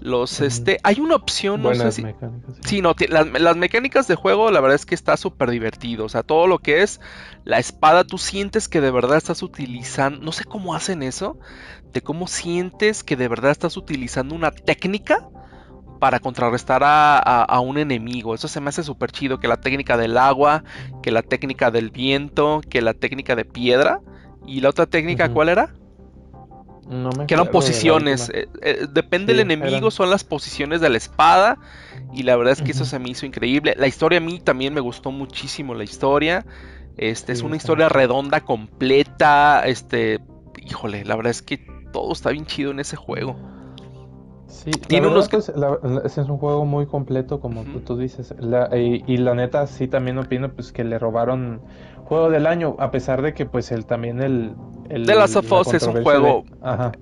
[0.00, 2.02] Los, este, hay una opción, no sé si...
[2.02, 2.80] Mecánicas, sí.
[2.80, 6.04] no, las, mecánicas de juego, la verdad es que está súper divertido.
[6.04, 7.00] O sea, todo lo que es
[7.44, 11.38] la espada, tú sientes que de verdad estás utilizando, no sé cómo hacen eso,
[11.92, 15.28] de cómo sientes que de verdad estás utilizando una técnica
[15.98, 18.34] para contrarrestar a, un enemigo.
[18.34, 20.62] Eso se me hace súper chido, que la técnica del agua,
[21.02, 24.00] que la técnica del viento, que la técnica de piedra.
[24.46, 25.74] ¿Y la otra técnica cuál era?
[27.26, 28.30] Que eran posiciones.
[28.30, 31.58] Eh, eh, depende del enemigo, son las posiciones de la espada.
[32.12, 33.74] Y la verdad es que eso se me hizo increíble.
[33.76, 36.46] La historia a mí también me gustó muchísimo la historia.
[36.96, 39.62] Este es una historia redonda, completa.
[39.66, 40.20] Este,
[40.64, 41.58] híjole, la verdad es que
[41.92, 43.36] todo está bien chido en ese juego.
[44.46, 48.34] Sí, tiene unos es un juego muy completo, como tú, dices.
[48.74, 51.60] y, la neta, sí también opino pues que le robaron
[52.04, 54.54] juego del año, a pesar de que pues el también el,
[54.88, 56.44] el The Last of Us es un juego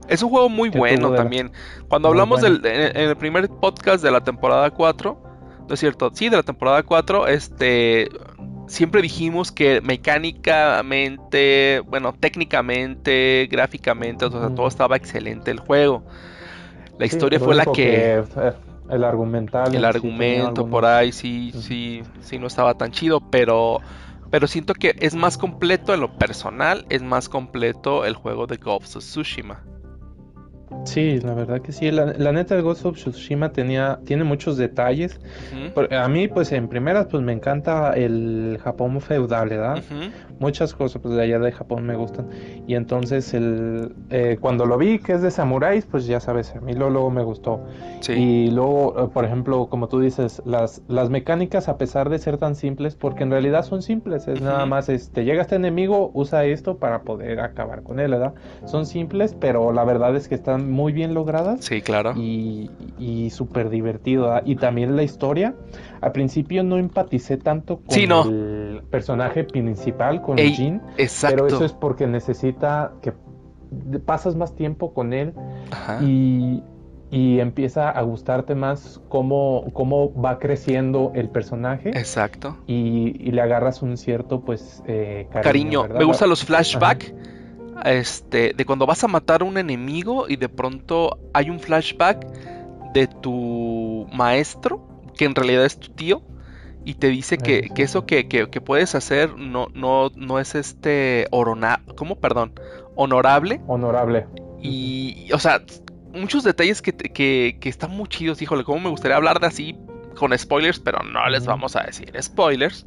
[0.09, 1.53] es un juego muy bueno también.
[1.89, 5.23] Cuando hablamos del en, el primer podcast de la temporada 4,
[5.69, 8.09] no es cierto, sí, de la temporada 4, este
[8.67, 16.03] siempre dijimos que mecánicamente, bueno, técnicamente, gráficamente, o sea, todo estaba excelente el juego.
[16.99, 18.53] La historia fue la que, eh,
[18.91, 23.81] el argumental el argumento por ahí sí sí sí no estaba tan chido, pero
[24.37, 28.59] pero siento que es más completo en lo personal, es más completo el juego de
[28.59, 29.65] Ghost Tsushima.
[30.85, 31.91] Sí, la verdad que sí.
[31.91, 35.21] La, neta, el Ghost of Tsushima tenía, tiene muchos detalles.
[35.91, 39.83] A mí, pues en primeras, pues me encanta el Japón feudal, ¿verdad?
[40.39, 42.29] Muchas cosas pues, de allá de Japón me gustan.
[42.67, 46.61] Y entonces, el, eh, cuando lo vi que es de samuráis, pues ya sabes, a
[46.61, 47.65] mí luego, me gustó.
[48.09, 52.39] Y luego, eh, por ejemplo, como tú dices, las, las mecánicas, a pesar de ser
[52.39, 56.45] tan simples, porque en realidad son simples, es nada más, este, llega este enemigo, usa
[56.45, 58.35] esto para poder acabar con él, ¿verdad?
[58.65, 61.65] Son simples, pero la verdad es que están muy bien logradas.
[61.65, 62.15] Sí, claro.
[62.17, 64.41] Y, y súper divertido.
[64.45, 65.55] Y también la historia.
[66.01, 70.81] Al principio no empaticé tanto con el personaje principal, con Jin.
[70.99, 71.45] Exacto.
[71.45, 73.13] Pero eso es porque necesita que
[74.05, 75.33] pasas más tiempo con él
[76.01, 76.63] y,
[77.11, 81.91] y empieza a gustarte más cómo, cómo va creciendo el personaje.
[81.91, 82.57] Exacto.
[82.67, 85.83] Y, le agarras un cierto, pues, eh, cariño.
[85.83, 85.99] cariño.
[85.99, 87.13] Me gustan los flashbacks
[87.85, 92.27] este, de cuando vas a matar a un enemigo y de pronto hay un flashback
[92.93, 96.23] de tu maestro, que en realidad es tu tío,
[96.85, 98.25] y te dice que, eso que,
[98.65, 102.17] puedes hacer no, no, no es este orona, ¿cómo?
[102.21, 102.53] Perdón,
[102.95, 103.61] honorable.
[103.67, 104.27] Honorable.
[104.63, 105.63] Y, o sea,
[106.13, 109.77] muchos detalles que, que, que están muy chidos, híjole, cómo me gustaría hablar de así
[110.17, 112.87] con spoilers, pero no les vamos a decir spoilers,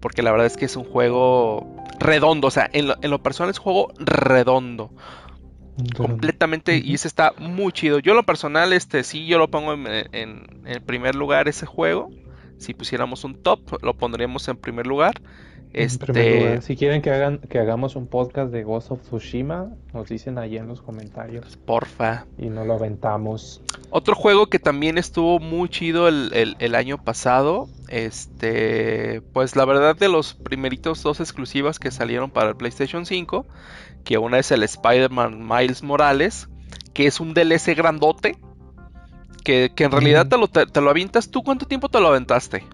[0.00, 3.58] porque la verdad es que es un juego redondo, o sea, en lo, personal es
[3.58, 4.90] un juego redondo.
[5.96, 8.00] Completamente, y ese está muy chido.
[8.00, 11.64] Yo, en lo personal, este sí, yo lo pongo en, en, en primer lugar ese
[11.64, 12.10] juego.
[12.58, 15.14] Si pusiéramos un top, lo pondríamos en primer lugar.
[15.72, 16.60] Este...
[16.62, 20.56] Si quieren que hagan que hagamos un podcast de Ghost of Tsushima, nos dicen ahí
[20.56, 21.56] en los comentarios.
[21.64, 22.26] Porfa.
[22.38, 23.62] Y no lo aventamos.
[23.90, 27.68] Otro juego que también estuvo muy chido el, año pasado.
[27.88, 29.20] Este.
[29.32, 33.46] Pues la verdad de los primeritos dos exclusivas que salieron para el PlayStation 5.
[34.02, 36.48] Que una es el Spider-Man Miles Morales.
[36.92, 38.36] Que es un DLC grandote.
[39.44, 41.30] Que, en realidad te, lo, te lo avientas.
[41.30, 42.64] ¿Tú cuánto tiempo te lo aventaste?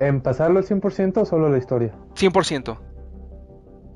[0.00, 1.92] ¿En pasarlo al 100% o solo la historia?
[2.14, 2.78] 100%.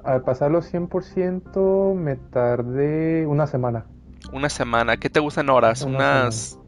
[0.05, 3.87] Al pasarlo al 100% me tardé una semana.
[4.33, 4.97] Una semana.
[4.97, 5.83] ¿Qué te gustan horas?
[5.83, 6.59] unas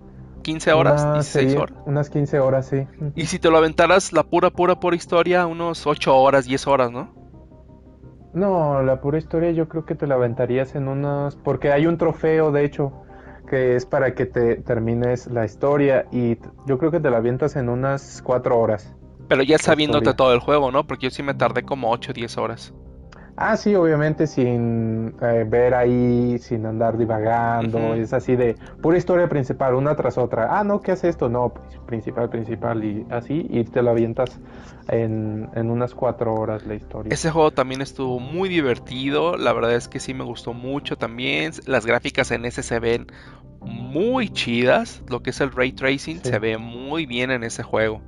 [0.42, 1.78] 15 horas, 16 horas.
[1.86, 2.86] Unas 15 horas, sí.
[3.16, 6.92] Y si te lo aventaras la pura, pura, pura historia, unos 8 horas, 10 horas,
[6.92, 7.12] ¿no?
[8.34, 11.36] No, la pura historia yo creo que te la aventarías en unas...
[11.36, 12.92] Porque hay un trofeo, de hecho,
[13.48, 17.56] que es para que te termines la historia y yo creo que te la avientas
[17.56, 18.94] en unas 4 horas.
[19.28, 20.86] Pero ya sabiéndote todo el juego, ¿no?
[20.86, 22.74] Porque yo sí me tardé como 8 o 10 horas.
[23.36, 29.28] Ah, sí, obviamente sin eh, ver ahí, sin andar divagando, es así de pura historia
[29.28, 30.56] principal, una tras otra.
[30.56, 31.28] Ah, no, ¿qué hace esto?
[31.28, 31.52] No,
[31.84, 34.38] principal, principal y así, y te lo avientas
[34.86, 37.12] en, en unas cuatro horas la historia.
[37.12, 41.50] Ese juego también estuvo muy divertido, la verdad es que sí me gustó mucho también.
[41.66, 43.08] Las gráficas en ese se ven
[43.60, 48.00] muy chidas, lo que es el ray tracing se ve muy bien en ese juego.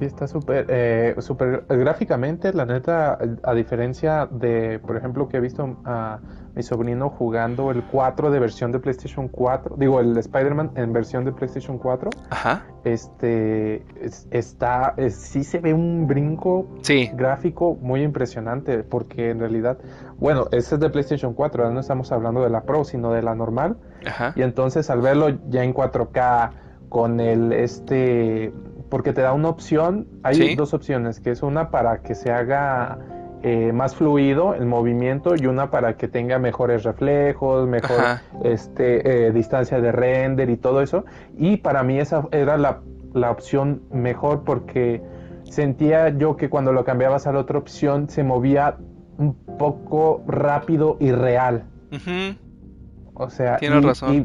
[0.00, 5.40] Sí, está súper, eh, súper gráficamente, la neta, a diferencia de, por ejemplo, que he
[5.40, 6.20] visto a
[6.56, 11.26] mi sobrino jugando el 4 de versión de PlayStation 4, digo, el Spider-Man en versión
[11.26, 12.64] de PlayStation 4, Ajá.
[12.84, 13.84] este,
[14.30, 16.66] está, sí se ve un brinco
[17.12, 19.76] gráfico muy impresionante, porque en realidad,
[20.16, 23.20] bueno, ese es de PlayStation 4, ahora no estamos hablando de la Pro, sino de
[23.20, 24.32] la normal, Ajá.
[24.34, 26.52] y entonces al verlo ya en 4K,
[26.88, 28.52] con el, este
[28.90, 32.98] porque te da una opción, hay dos opciones, que es una para que se haga
[33.42, 37.98] eh, más fluido el movimiento y una para que tenga mejores reflejos, mejor
[38.44, 41.06] este, eh, distancia de render y todo eso.
[41.38, 42.82] Y para mí esa era la,
[43.30, 45.02] opción mejor porque
[45.44, 48.76] sentía yo que cuando lo cambiabas a la otra opción se movía
[49.16, 51.64] un poco rápido y real.
[53.20, 53.68] O sea, y,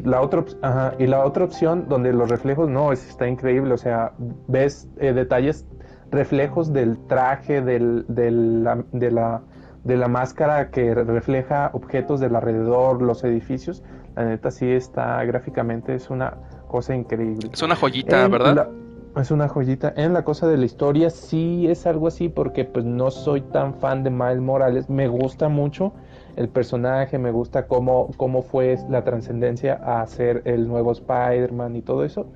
[0.00, 0.42] la otra,
[0.98, 3.74] y la otra opción donde los reflejos no, es, está increíble.
[3.74, 4.12] O sea,
[4.48, 5.66] ves eh, detalles,
[6.10, 9.42] reflejos del traje, del, de, la,
[9.84, 13.82] de la máscara que refleja objetos del alrededor, los edificios.
[14.14, 16.32] La neta sí está gráficamente, es una
[16.66, 17.50] cosa increíble.
[17.52, 18.70] Es una joyita, ¿verdad?
[19.20, 19.92] es una joyita.
[19.96, 23.74] En la cosa de la historia sí es algo así porque pues no soy tan
[23.74, 24.88] fan de Miles Morales.
[24.88, 25.92] Me gusta mucho
[26.36, 31.82] el personaje, me gusta cómo, cómo fue la trascendencia a ser el nuevo Spider-Man y
[31.82, 32.26] todo eso.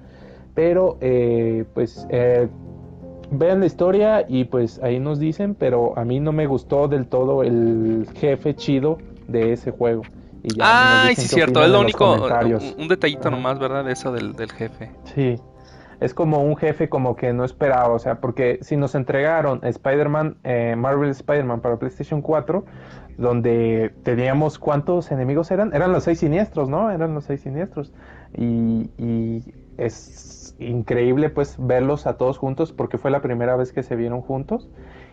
[0.54, 2.48] Pero eh, pues eh,
[3.30, 7.06] vean la historia y pues ahí nos dicen, pero a mí no me gustó del
[7.06, 10.02] todo el jefe chido de ese juego.
[10.42, 12.14] Y ya Ay, sí, cierto, es lo único,
[12.78, 13.84] un, detallito nomás, ¿verdad?
[13.84, 14.90] De eso del, del jefe.
[15.14, 15.38] Sí,
[16.00, 20.38] es como un jefe como que no esperaba, o sea, porque si nos entregaron Spider-Man,
[20.44, 22.64] eh, Marvel Spider-Man para PlayStation 4,
[23.18, 26.90] donde teníamos cuántos enemigos eran, eran los seis siniestros, ¿no?
[26.90, 27.92] Eran los seis siniestros.
[28.36, 28.90] Y,
[29.76, 34.20] es increíble pues verlos a todos juntos porque fue la primera vez que se vieron
[34.20, 34.68] juntos.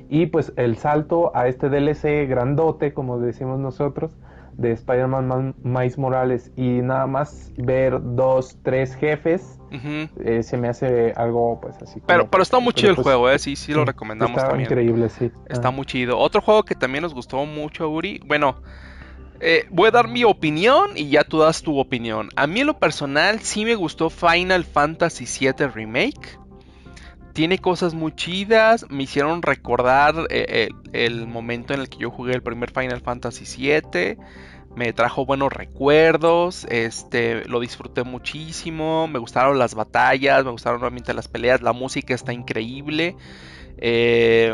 [0.10, 4.18] Y pues el salto a este DLC grandote, como decimos nosotros,
[4.58, 11.14] de Spider-Man Miles Morales y nada más ver dos, tres jefes, eh, se me hace
[11.16, 12.02] algo pues así.
[12.06, 13.40] pero, pero está muy chido el pues, juego, ¿eh?
[13.40, 15.32] Sí, sí lo recomendamos está increíble, sí.
[15.48, 16.18] Está muy chido.
[16.18, 18.62] Otro juego que también nos gustó mucho, Uri, bueno...
[19.40, 22.30] Eh, voy a dar mi opinión y ya tú das tu opinión.
[22.36, 26.40] A mí en lo personal sí me gustó Final Fantasy VII Remake
[27.38, 28.88] tiene cosas muy chidas.
[28.90, 33.46] Me hicieron recordar eh, el momento en el que yo jugué el primer Final Fantasy
[33.46, 34.18] VII
[34.76, 41.16] me trajo buenos recuerdos, este, lo disfruté muchísimo, me gustaron las batallas, me gustaron realmente
[41.16, 43.16] las peleas, la música está increíble.
[43.78, 44.54] Eh,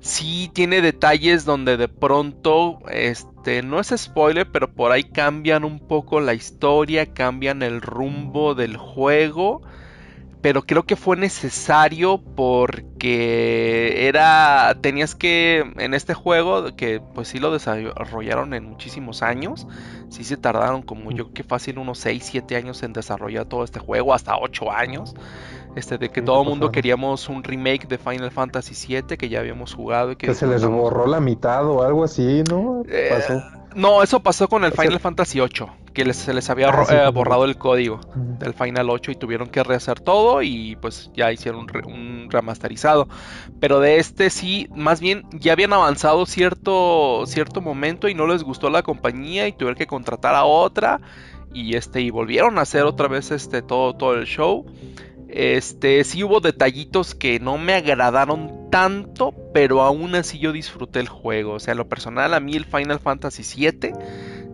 [0.00, 5.78] sí tiene detalles donde de pronto, este, no es spoiler, pero por ahí cambian un
[5.78, 9.62] poco la historia, cambian el rumbo del juego
[10.40, 17.38] pero creo que fue necesario porque era tenías que en este juego que pues sí
[17.38, 19.66] lo desarrollaron en muchísimos años.
[20.10, 23.80] Sí se tardaron como yo que fácil unos 6 7 años en desarrollar todo este
[23.80, 25.14] juego hasta 8 años
[25.78, 29.40] este de que todo el mundo queríamos un remake de Final Fantasy 7 que ya
[29.40, 33.42] habíamos jugado y que, se les borró la mitad o algo así no eh, pasó.
[33.74, 37.44] no, eso pasó con el Final Fantasy VIII, que se les había ah, eh, borrado
[37.44, 42.28] el código del Final 8 y tuvieron que rehacer todo y pues ya hicieron un,
[42.30, 43.08] remasterizado.
[43.58, 48.44] Pero de este sí, más bien ya habían avanzado cierto, cierto momento y no les
[48.44, 51.00] gustó la compañía y tuvieron que contratar a otra
[51.52, 54.66] y este y volvieron a hacer otra vez este todo todo el show.
[55.28, 61.08] Este, sí hubo detallitos que no me agradaron tanto, pero aún así yo disfruté el
[61.08, 61.54] juego.
[61.54, 63.92] O sea, lo personal, a mí el Final Fantasy VII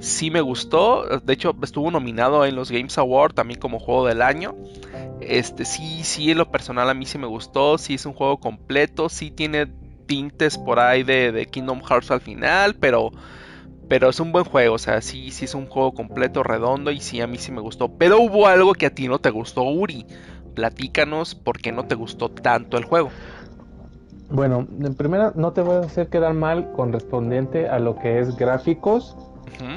[0.00, 1.20] sí me gustó.
[1.20, 4.56] De hecho, estuvo nominado en los Games Awards también como juego del año.
[5.20, 7.78] Este, sí, sí, en lo personal a mí sí me gustó.
[7.78, 9.08] Sí es un juego completo.
[9.08, 9.66] Sí tiene
[10.06, 13.12] tintes por ahí de, de Kingdom Hearts al final, pero
[13.86, 17.00] pero es un buen juego, o sea, sí, sí es un juego completo, redondo y
[17.00, 17.90] sí, a mí sí me gustó.
[17.98, 20.06] Pero hubo algo que a ti no te gustó, Uri
[20.54, 23.10] platícanos por qué no te gustó tanto el juego.
[24.30, 28.36] Bueno, en primera no te voy a hacer quedar mal correspondiente a lo que es
[28.36, 29.16] gráficos.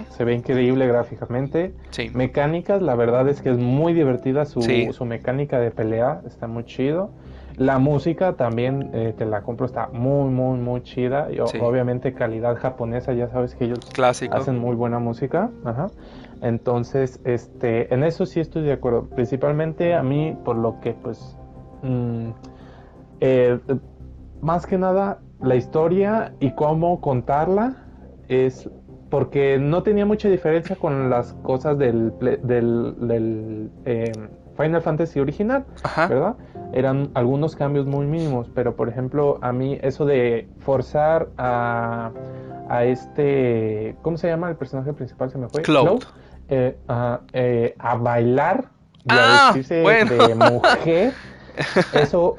[0.10, 1.74] Se ve increíble gráficamente.
[2.14, 4.62] Mecánicas, la verdad es que es muy divertida su,
[4.92, 7.12] su mecánica de pelea, está muy chido.
[7.58, 11.28] La música también eh, te la compro, está muy, muy, muy chida.
[11.32, 13.80] Y obviamente calidad japonesa, ya sabes que ellos
[14.32, 15.50] hacen muy buena música.
[15.66, 15.88] Ajá.
[16.42, 19.08] Entonces, este, en eso sí estoy de acuerdo.
[19.10, 21.38] Principalmente a mí, por lo que, pues,
[21.84, 22.30] mm,
[23.22, 23.60] eh,
[24.42, 27.76] más que nada, la historia y cómo contarla
[28.28, 28.70] es
[29.10, 34.12] porque no tenía mucha diferencia con las cosas del, del, del eh,
[34.58, 35.66] Final Fantasy original,
[36.10, 36.36] ¿verdad?
[36.74, 42.12] eran algunos cambios muy mínimos, pero por ejemplo, a mí eso de forzar a,
[42.68, 45.30] a este, ¿cómo se llama el personaje principal?
[45.30, 45.62] Se me fue.
[45.62, 46.04] Cloud.
[46.50, 48.70] Eh, a, eh, a bailar
[49.06, 50.10] y Ah, a vestirse bueno.
[50.10, 51.14] de mujer.
[51.92, 52.36] Eso,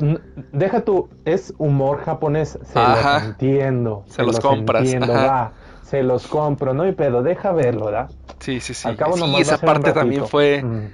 [0.52, 3.18] deja tú, es humor japonés, se Ajá.
[3.18, 4.04] los entiendo.
[4.08, 5.26] Se los compras, entiendo, ajá.
[5.26, 5.52] va,
[5.82, 8.10] se los compro, no hay pedo, deja verlo, ¿verdad?
[8.40, 8.88] Sí, sí, sí.
[8.88, 10.62] Al cabo Sí, esa parte también fue...
[10.62, 10.86] Mm.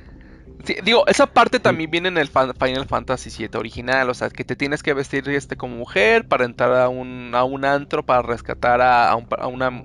[0.65, 4.45] Sí, digo, esa parte también viene en el Final Fantasy VII original, o sea, que
[4.45, 8.23] te tienes que vestir este como mujer para entrar a un, a un antro para
[8.23, 9.85] rescatar a, a un- a una,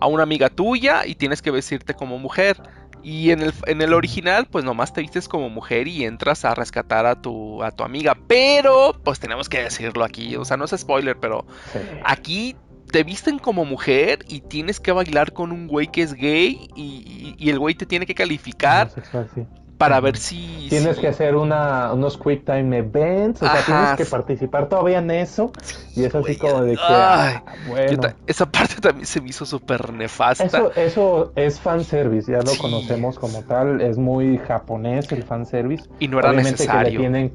[0.00, 2.56] a una amiga tuya y tienes que vestirte como mujer.
[3.02, 6.54] Y en el, en el original, pues nomás te vistes como mujer y entras a
[6.54, 8.14] rescatar a tu, a tu amiga.
[8.28, 11.78] Pero, pues tenemos que decirlo aquí, o sea, no es spoiler, pero Sí.
[12.04, 12.56] aquí
[12.92, 16.82] te visten como mujer y tienes que bailar con un güey que es gay y,
[16.82, 18.90] y- y el güey te tiene que calificar
[19.34, 19.46] sí.
[19.80, 20.66] Para ver si...
[20.68, 24.98] Tienes si- que hacer una, unos quick time events, o sea, tienes que participar todavía
[24.98, 25.50] en eso.
[25.96, 28.02] Y es así como de que, ay, ah, bueno.
[28.26, 30.44] esa parte también se me hizo súper nefasta.
[30.44, 32.58] Eso, eso es fanservice, ya lo Sí.
[32.58, 35.88] conocemos como tal, es muy japonés el fanservice.
[35.98, 37.00] y no era Obviamente que le necesario.
[37.00, 37.32] tienen,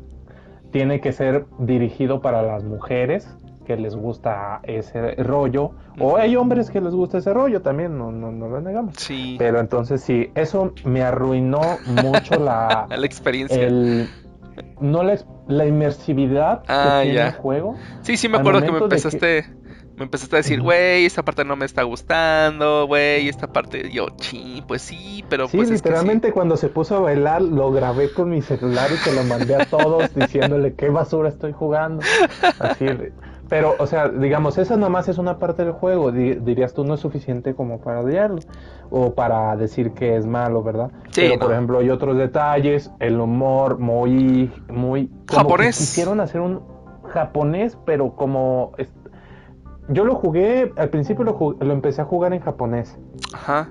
[0.71, 3.27] tiene que ser dirigido para las mujeres
[3.65, 8.11] que les gusta ese rollo, o hay hombres que les gusta ese rollo también, no,
[8.11, 8.93] no, no lo negamos.
[8.97, 13.61] Sí, Pero entonces sí, eso me arruinó mucho la, la experiencia.
[13.61, 14.07] el,
[14.79, 17.75] no la, la inmersividad Ah, que tiene el juego.
[18.01, 19.45] Sí, sí me acuerdo que me empezaste...
[19.97, 23.89] Me empezaste a decir, güey, esta parte no me está gustando, güey, esta parte...
[23.93, 25.83] Yo, sí, pues sí, pero Sí, pues es que sí.
[25.93, 29.55] literalmente cuando se puso a bailar lo grabé con mi celular y se lo mandé
[29.55, 32.03] a todos diciéndole qué basura estoy jugando.
[32.59, 32.85] Así,
[33.49, 36.11] pero, o sea, digamos, esa nomás es una parte del juego.
[36.11, 38.39] Di- dirías tú no es suficiente como para odiarlo
[38.89, 40.91] o para decir que es malo, ¿verdad?
[41.11, 41.39] Sí, pero, no.
[41.41, 45.77] por ejemplo, hay otros detalles, el humor muy, muy como Japonés.
[45.77, 46.61] quisieron hacer un
[47.09, 48.71] japonés, pero como
[49.89, 52.97] yo lo jugué al principio lo, lo empecé a jugar en japonés.
[53.33, 53.69] Ajá.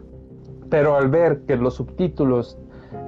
[0.71, 2.59] Pero al ver que los subtítulos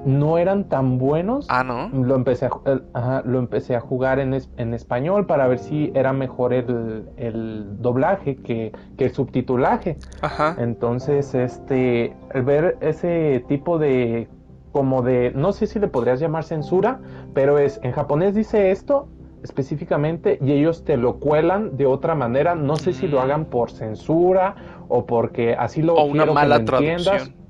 [0.07, 1.89] no eran tan buenos, Ah, ¿no?
[1.93, 5.59] lo, empecé a, el- ajá, lo empecé a jugar en, es- en español para ver
[5.59, 9.97] si era mejor el, el doblaje que, que el subtitulaje.
[10.23, 10.57] Ajá.
[10.59, 14.29] Entonces, este, al ver ese tipo de,
[14.73, 17.01] como de, no sé si le podrías llamar censura,
[17.35, 19.09] pero es, en japonés dice esto
[19.43, 22.55] específicamente y ellos te lo cuelan de otra manera.
[22.55, 23.23] No sé si lo Mm.
[23.23, 24.55] hagan por censura
[24.89, 27.46] o porque así lo O una quiero que mala entiendas, traducción.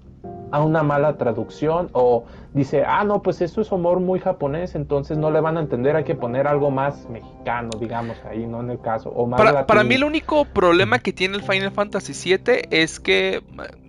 [0.51, 2.24] A una mala traducción o
[2.55, 5.97] dice, ah, no, pues esto es humor muy japonés, entonces no le van a entender,
[5.97, 9.66] hay que poner algo más mexicano, digamos, ahí, no en el caso, o más Para,
[9.66, 13.42] para mí el único problema que tiene el Final Fantasy VII es que eh,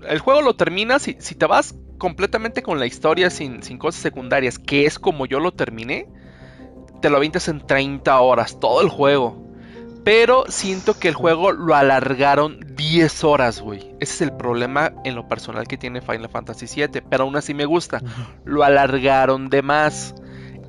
[0.09, 4.01] el juego lo terminas y si te vas completamente con la historia sin, sin cosas
[4.01, 6.07] secundarias, que es como yo lo terminé,
[7.01, 9.46] te lo avientas en 30 horas, todo el juego.
[10.07, 13.79] Pero siento que el juego lo alargaron 10 horas, güey.
[13.99, 17.01] Ese es el problema en lo personal que tiene Final Fantasy VII.
[17.09, 18.01] Pero aún así me gusta.
[18.45, 20.15] Lo alargaron de más.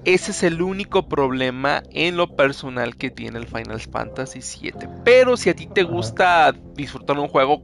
[0.05, 4.89] Ese es el único problema en lo personal que tiene el Final Fantasy VII.
[5.05, 7.62] Pero si a ti te gusta disfrutar un juego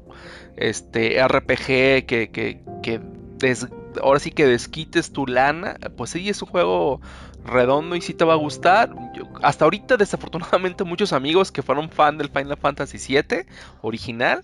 [0.57, 3.01] este RPG que, que, que
[3.39, 3.66] des-
[4.03, 7.01] ahora sí que desquites tu lana, pues sí es un juego
[7.45, 8.90] redondo y sí te va a gustar.
[9.14, 13.47] Yo- hasta ahorita desafortunadamente muchos amigos que fueron fan del Final Fantasy VII
[13.82, 14.42] original,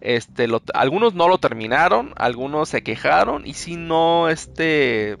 [0.00, 5.16] este, lo- algunos no lo terminaron, algunos se quejaron y si no, este,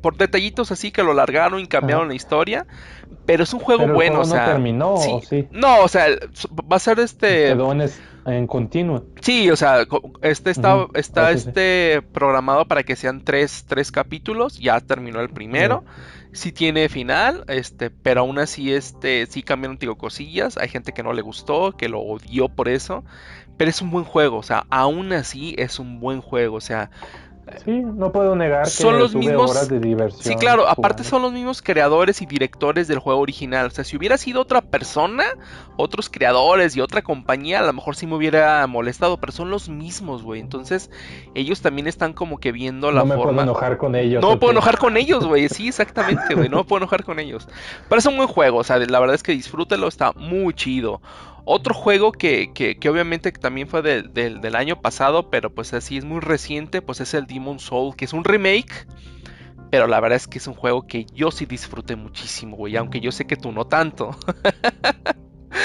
[0.00, 2.08] por detallitos así que lo largaron y cambiaron Ajá.
[2.10, 2.66] la historia,
[3.24, 5.10] pero es un juego Pero el bueno, juego o sea, no terminó, sí.
[5.12, 5.48] ¿o sí?
[5.52, 6.06] no, o sea,
[6.70, 9.04] va a ser este, Quedó en, es- en continuo.
[9.20, 9.86] Sí, o sea,
[10.22, 11.48] este está, está sí.
[11.48, 14.58] este programado para que sean tres, tres capítulos.
[14.58, 15.84] Ya terminó el primero.
[16.32, 20.56] Sí tiene final, este, pero aún así, este, sí cambiaron digo, cosillas.
[20.56, 23.04] Hay gente que no le gustó, que lo odió por eso.
[23.58, 26.56] Pero es un buen juego, o sea, aún así es un buen juego.
[26.56, 26.90] O sea,
[27.64, 30.22] Sí, no puedo negar que Son los mismos- horas de diversión.
[30.22, 33.66] sí, claro, aparte son los mismos creadores y directores del juego original.
[33.66, 35.24] O sea, si hubiera sido otra persona,
[35.76, 39.68] otros creadores y otra compañía, a lo mejor sí me hubiera molestado, pero son los
[39.68, 40.40] mismos, güey.
[40.40, 40.90] Entonces,
[41.34, 43.42] ellos también están como que viendo la No me puedo forma.
[43.42, 44.22] enojar con ellos.
[44.22, 45.48] No me puedo enojar con ellos, güey.
[45.48, 46.48] Sí, exactamente, güey.
[46.48, 47.48] No me puedo enojar con ellos.
[47.88, 51.00] Pero es un buen juego, o sea, la verdad es que disfrútelo, está muy chido.
[51.44, 55.74] Otro juego que, que, que obviamente también fue del, del, del año pasado, pero pues
[55.74, 58.86] así es muy reciente, pues es el Demon Soul, que es un remake.
[59.70, 62.76] Pero la verdad es que es un juego que yo sí disfruté muchísimo, güey.
[62.76, 64.10] Aunque yo sé que tú no tanto.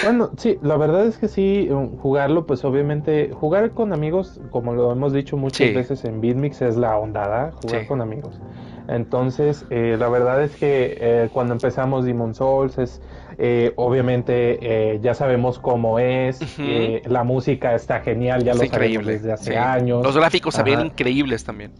[0.04, 4.74] Bueno, sí, la verdad es que sí, um, jugarlo, pues obviamente, jugar con amigos, como
[4.74, 5.74] lo hemos dicho muchas Sí.
[5.74, 7.88] veces en BitMix, es la ondada, jugar Sí.
[7.88, 8.40] con amigos.
[8.90, 13.02] Entonces, eh, la verdad es que eh, cuando empezamos Demon Souls es
[13.38, 16.40] eh, obviamente ya sabemos cómo es,
[17.06, 19.14] la música está genial, ya lo increíble.
[19.14, 20.04] desde hace años.
[20.04, 21.72] Los gráficos se ven increíbles también.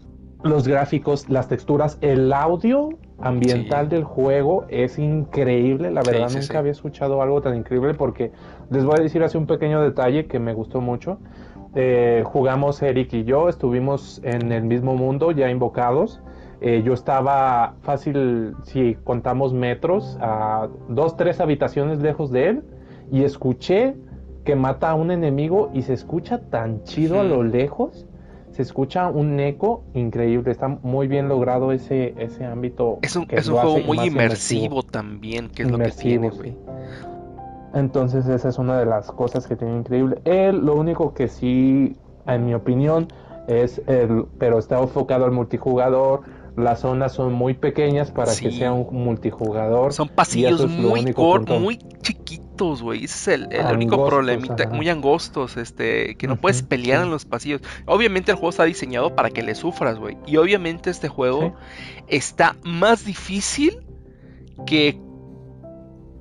[0.44, 6.70] Los gráficos, las texturas, el audio ambiental del juego es increíble, la verdad nunca había
[6.70, 8.30] escuchado algo tan increíble porque
[8.70, 11.18] les voy a decir hace un pequeño detalle que me gustó mucho.
[12.24, 16.20] jugamos Eric y yo, estuvimos en el mismo mundo ya invocados
[16.60, 22.62] eh, yo estaba fácil, si contamos metros, a dos, tres habitaciones lejos de él
[23.12, 23.94] y escuché
[24.44, 28.06] que mata a un enemigo y se escucha tan chido a lo lejos.
[28.50, 32.98] Se escucha un eco increíble, está muy bien logrado ese, ese ámbito.
[33.02, 36.32] Es un, juego muy inmersivo, también, que es lo que tiene,
[37.72, 40.20] Entonces esa es una de las cosas que tiene increíble.
[40.24, 41.96] Él, lo único que sí,
[42.26, 43.06] en mi opinión,
[43.46, 46.22] es el, pero está enfocado al multijugador,
[46.58, 49.92] las zonas son muy pequeñas para que sea un multijugador.
[49.92, 51.14] Son pasillos muy
[51.60, 53.04] muy chiquitos, güey.
[53.04, 57.62] Ese es el, único problemita, muy angostos, este, que no puedes pelear en los pasillos.
[57.86, 60.16] Obviamente el juego está diseñado para que le sufras, güey.
[60.26, 61.54] Y obviamente este juego
[62.08, 63.78] está más difícil
[64.66, 65.00] que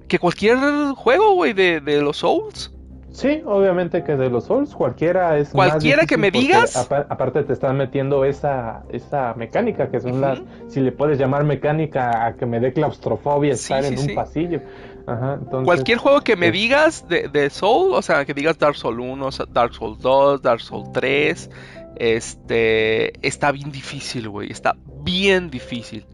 [0.08, 0.58] que cualquier
[0.96, 2.72] juego, güey, de, de los Souls.
[3.18, 6.78] Sí, obviamente que de los Souls cualquiera es cualquiera que me digas.
[6.78, 12.28] aparte te están metiendo esa esa mecánica que son las si le puedes llamar mecánica
[12.28, 14.62] a que me dé claustrofobia estar en un pasillo.
[15.08, 19.00] Ajá, Cualquier juego que me digas de, de Soul, o sea, que digas Dark Souls
[19.00, 21.50] 1, Dark Souls 2, Dark Souls 3,
[21.96, 26.06] este está bien difícil, güey, está bien difícil.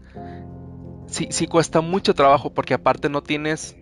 [1.06, 3.76] Sí, sí cuesta mucho trabajo porque aparte no tienes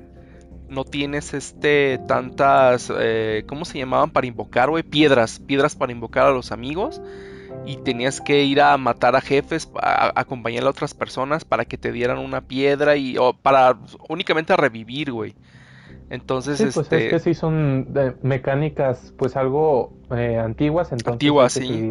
[0.72, 4.82] no tienes este tantas, eh, ¿cómo se llamaban para invocar, güey?
[4.82, 7.00] Piedras, piedras para invocar a los amigos.
[7.64, 11.78] Y tenías que ir a matar a jefes, a, acompañar a otras personas para que
[11.78, 15.34] te dieran una piedra y o para únicamente a revivir, güey.
[16.10, 17.88] Entonces, sí, pues es este que sí son
[18.22, 21.90] mecánicas, pues algo eh, antiguas, entonces antiguas, sí.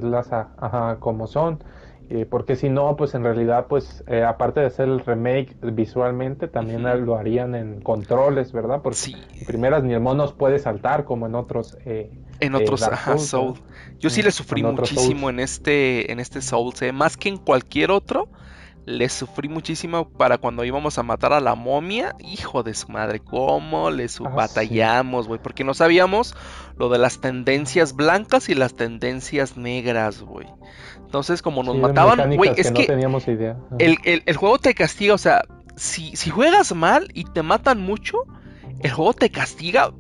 [0.58, 1.64] ajá, como son.
[2.10, 6.48] Eh, porque si no, pues en realidad, pues eh, aparte de hacer el remake visualmente,
[6.48, 8.82] también lo harían en controles, ¿verdad?
[8.82, 9.16] Porque sí.
[9.40, 11.78] en primeras ni el mono puede saltar como en otros.
[11.86, 13.60] Eh, en otros, ajá, Soul.
[14.00, 18.28] Yo sí le sufrí muchísimo en este, en este Soul, más que en cualquier otro.
[18.86, 22.16] Le sufrí muchísimo para cuando íbamos a matar a la momia.
[22.20, 25.40] Hijo de su madre, cómo le ah, batallamos, güey.
[25.40, 26.36] Porque no sabíamos
[26.78, 30.48] lo de las tendencias blancas y las tendencias negras, güey.
[31.12, 35.44] Entonces, como nos mataban, güey, es que, El, juego te castiga, o sea,
[35.76, 38.20] si, si juegas mal y te matan mucho,
[38.80, 39.92] el juego te castiga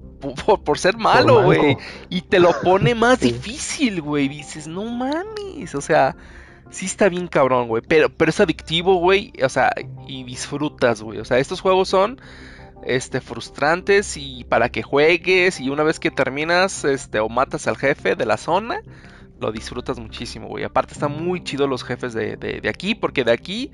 [0.63, 1.75] por, ser malo, güey.
[2.07, 4.29] Y te lo pone más difícil, güey.
[4.29, 6.15] Dices, no mames, o sea,
[6.69, 7.83] sí está bien cabrón, güey.
[7.85, 9.33] Pero, pero es adictivo, güey.
[9.43, 9.69] O sea,
[10.07, 11.19] y disfrutas, güey.
[11.19, 12.21] O sea, estos juegos son
[12.85, 17.75] este frustrantes y para que juegues y una vez que terminas este o matas al
[17.75, 18.81] jefe de la zona
[19.41, 20.63] lo disfrutas muchísimo, güey.
[20.63, 23.71] Aparte están muy chidos los jefes de, de, aquí, porque de aquí,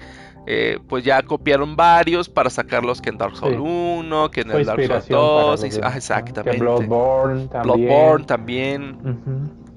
[0.47, 4.65] eh, pues ya copiaron varios para sacarlos que en Dark Souls 1, que en el
[4.65, 6.51] Dark Souls 2, ah, exactamente.
[6.51, 7.63] Que Bloodborne también.
[7.63, 8.97] Bloodborne también.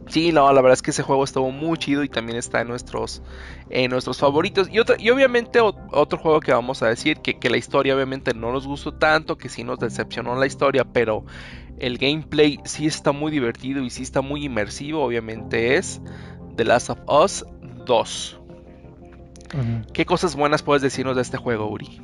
[0.07, 2.69] Sí, no, la verdad es que ese juego estuvo muy chido y también está en
[2.69, 3.23] nuestros,
[3.69, 4.69] en nuestros favoritos.
[4.69, 8.35] Y, otro, y obviamente otro juego que vamos a decir, que, que la historia obviamente
[8.35, 11.25] no nos gustó tanto, que sí nos decepcionó la historia, pero
[11.81, 16.01] el gameplay sí está muy divertido y sí está muy inmersivo, obviamente es
[16.57, 17.45] The Last of Us
[17.87, 18.41] 2.
[19.93, 22.01] ¿Qué cosas buenas puedes decirnos de este juego, Uri?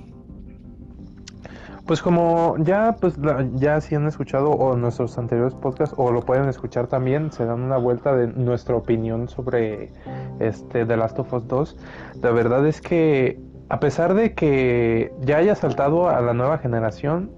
[1.87, 3.15] Pues como ya pues
[3.55, 7.61] ya si han escuchado o nuestros anteriores podcasts o lo pueden escuchar también, se dan
[7.61, 9.93] una vuelta de nuestra opinión sobre
[10.41, 11.77] este The Last of Us 2.
[12.23, 17.31] La verdad es que a pesar de que ya haya saltado a la nueva generación,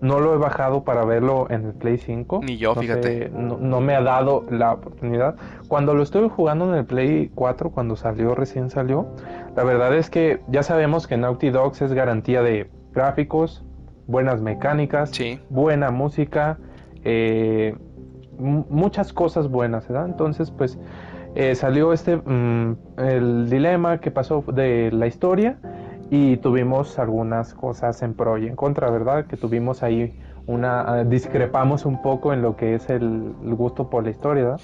[0.00, 2.40] no lo he bajado para verlo en el Play 5.
[2.44, 3.30] Ni yo, fíjate.
[3.30, 5.36] no, me ha dado la oportunidad.
[5.68, 9.08] Cuando lo estuve jugando en el Play 4, cuando salió, recién salió,
[9.54, 13.64] la verdad es que ya sabemos que Naughty Dogs es garantía de gráficos,
[14.06, 15.12] buenas mecánicas,
[15.50, 16.58] buena música,
[17.04, 17.74] eh,
[18.38, 20.06] muchas cosas buenas, ¿verdad?
[20.06, 20.78] Entonces, pues
[21.34, 25.58] eh, salió este, mm, el dilema que pasó de la historia
[26.10, 29.26] y tuvimos algunas cosas en pro y en contra, ¿verdad?
[29.26, 34.04] Que tuvimos ahí una, ah, discrepamos un poco en lo que es el, gusto por
[34.04, 34.60] la historia, ¿verdad?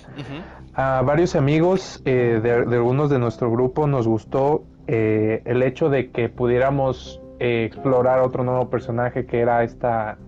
[0.75, 6.11] A varios amigos eh, de, algunos de nuestro grupo nos gustó eh, el hecho de
[6.11, 10.19] que pudiéramos eh, explorar otro nuevo personaje que era esta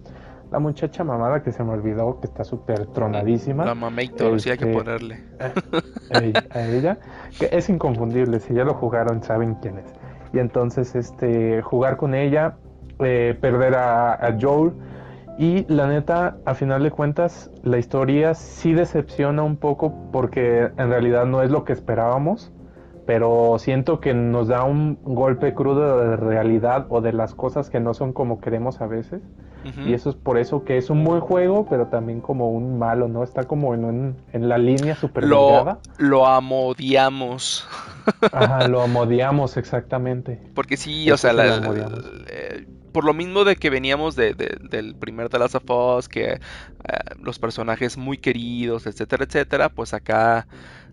[0.51, 3.65] la muchacha mamada que se me olvidó, que está súper tronadísima.
[3.65, 5.25] La Mamator, sí hay que este, ponerle.
[6.51, 6.99] A ella,
[7.41, 9.93] que es inconfundible, si ya lo jugaron saben quién es.
[10.35, 12.57] Y entonces este jugar con ella,
[12.99, 14.73] eh, perder a, a Joel.
[15.39, 20.91] Y la neta, a final de cuentas, la historia sí decepciona un poco porque en
[20.91, 22.53] realidad no es lo que esperábamos,
[23.07, 27.81] pero siento que nos da un golpe crudo de realidad o de las cosas que
[27.81, 29.23] no son como queremos a veces.
[29.87, 33.09] Y eso es por eso que es un buen juego, pero también como un malo,
[33.09, 33.25] ¿no?
[33.25, 37.67] Está como en, en la línea super Lo, lo amodiamos.
[38.33, 40.39] Ajá, lo amodiamos exactamente.
[40.55, 41.63] Porque sí, o sea, la,
[42.95, 46.39] por lo mismo de que veníamos de, del primer The Last of Us, que eh,
[47.21, 50.47] los personajes muy queridos, etcétera, etcétera, pues acá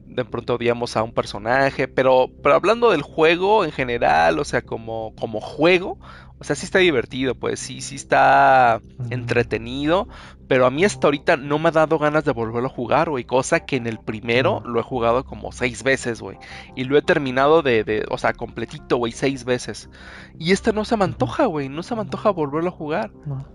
[0.06, 4.62] de pronto odiamos a un personaje, pero, pero hablando del juego en general, o sea,
[4.62, 5.98] como, como juego,
[6.42, 8.82] o sea, sí está divertido, pues sí, sí está
[9.12, 10.08] entretenido.
[10.48, 13.26] Pero a mí hasta ahorita no me ha dado ganas de volverlo a jugar, güey.
[13.26, 16.40] Cosa que en el primero lo he jugado como seis veces, güey.
[16.76, 19.88] Y lo he terminado de, de o sea, completito, güey, seis veces.
[20.40, 21.70] Y este no se me antoja, güey.
[21.70, 23.12] No se me antoja volverlo a jugar.
[23.28, 23.46] No.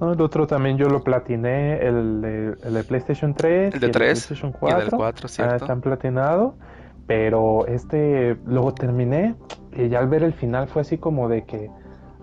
[0.00, 3.74] El otro también yo lo platiné, el de, el de PlayStation 3.
[3.74, 3.94] El de 3.
[3.94, 4.78] El PlayStation 4.
[4.78, 5.52] Y del 4, ¿cierto?
[5.52, 6.54] Ah, están platinados.
[7.06, 9.36] Pero este, luego terminé
[9.72, 11.70] y ya al ver el final fue así como de que,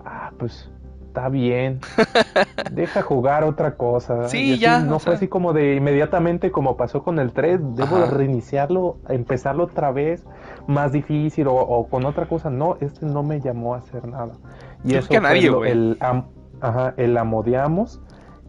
[0.05, 0.69] ah, pues
[1.07, 1.79] está bien,
[2.71, 4.27] deja jugar otra cosa.
[4.27, 4.79] Sí, ya.
[4.79, 9.91] No fue así como de inmediatamente como pasó con el 3, debo reiniciarlo, empezarlo otra
[9.91, 10.25] vez,
[10.67, 12.49] más difícil o, con otra cosa.
[12.49, 14.33] No, este no me llamó a hacer nada.
[14.83, 15.97] Y eso que nadie, el,
[16.63, 18.01] ajá, el amodiamos,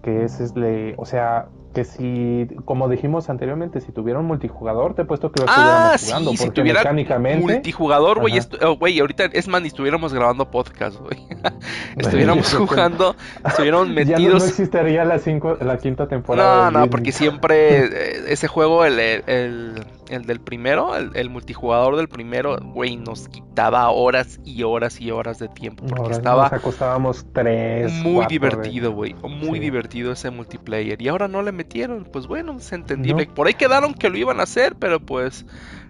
[0.03, 4.95] que es, es le, o sea, que si, como dijimos anteriormente, si tuviera un multijugador,
[4.95, 6.31] te he puesto que lo ah, jugando.
[6.31, 6.91] Sí, si tuviera
[7.39, 11.27] multijugador, güey, oh, ahorita es más, ni estuviéramos grabando podcast, güey.
[11.97, 14.21] estuviéramos jugando, estuviéramos metidos.
[14.21, 16.71] Ya no, existiría la, cinco, la quinta temporada.
[16.71, 22.09] No, no, porque siempre eh, ese juego, el, el, el del primero, el, multijugador del
[22.09, 25.85] primero, güey, nos quitaba horas y horas y horas de tiempo.
[25.87, 26.45] Porque estaba.
[26.45, 27.93] Nos acostábamos tres.
[27.93, 29.15] Muy divertido, güey.
[29.15, 31.03] Muy divertido ese multiplayer.
[31.03, 32.05] Y ahora no le metieron.
[32.05, 33.27] Pues bueno, es entendible.
[33.27, 35.47] Por ahí quedaron que lo iban a hacer, pero pues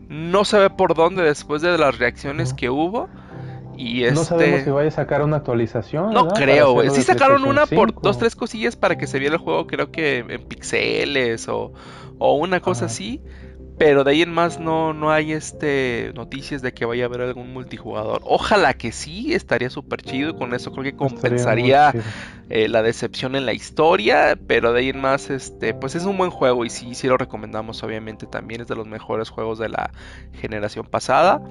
[0.09, 3.09] no se ve por dónde después de las reacciones que hubo.
[3.77, 4.14] Y este...
[4.14, 6.12] No sabemos si vaya a sacar una actualización.
[6.12, 6.91] No creo, güey.
[6.91, 10.18] Sí sacaron una por dos, tres cosillas para que se viera el juego, creo que
[10.18, 11.72] en pixeles o,
[12.18, 13.20] o una cosa así.
[13.77, 17.22] Pero de ahí en más no, no hay este noticias de que vaya a haber
[17.22, 18.20] algún multijugador.
[18.25, 21.93] Ojalá que sí, estaría súper chido y con eso creo que compensaría
[22.51, 24.39] eh, la decepción en la historia.
[24.47, 27.16] Pero de ahí en más, este, pues es un buen juego y sí, sí lo
[27.16, 28.61] recomendamos obviamente también.
[28.61, 29.91] Es de los mejores juegos de la
[30.41, 31.43] generación pasada.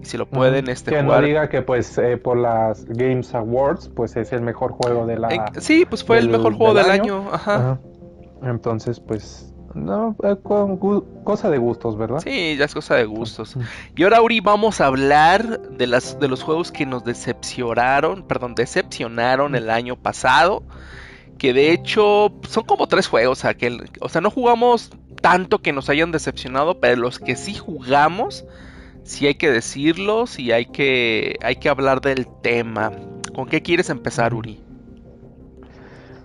[0.00, 3.88] Y si lo pueden, este que no diga que pues eh, por las Games Awards,
[3.88, 5.52] pues es el mejor juego de la...
[5.58, 7.28] sí, pues fue el mejor juego del, año.
[7.32, 7.80] Ajá.
[8.42, 10.36] Entonces, pues no, eh,
[11.24, 12.20] cosa de gustos, ¿verdad?
[12.20, 13.56] Sí, ya es cosa de gustos.
[13.96, 18.54] Y ahora, Uri, vamos a hablar de, las, de los juegos que nos decepcionaron, perdón,
[18.54, 20.62] decepcionaron el año pasado.
[21.38, 23.44] Que de hecho son como tres juegos.
[23.44, 28.44] Aquel, o sea, no jugamos tanto que nos hayan decepcionado, pero los que sí jugamos,
[29.04, 32.92] sí hay que decirlos y hay que, hay que hablar del tema.
[33.34, 34.60] ¿Con qué quieres empezar, Uri?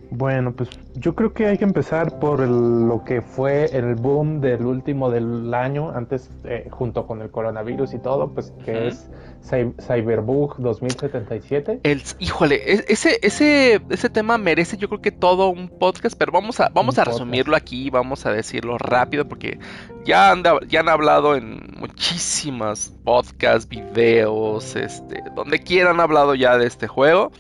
[0.10, 4.66] Bueno, pues yo creo que hay que empezar por lo que fue el boom del
[4.66, 9.10] último del año, antes eh, junto con el coronavirus y todo, pues que es
[9.46, 11.82] Cyberbug 2077.
[11.84, 16.32] El, híjole, e, ese, ese, ese tema merece yo creo que todo un podcast, pero
[16.32, 19.60] vamos a, vamos a resumirlo aquí, vamos a decirlo rápido porque
[20.06, 26.66] ya han, ya han hablado en muchísimas podcasts, videos, este, donde quieran hablado ya de
[26.66, 27.32] este juego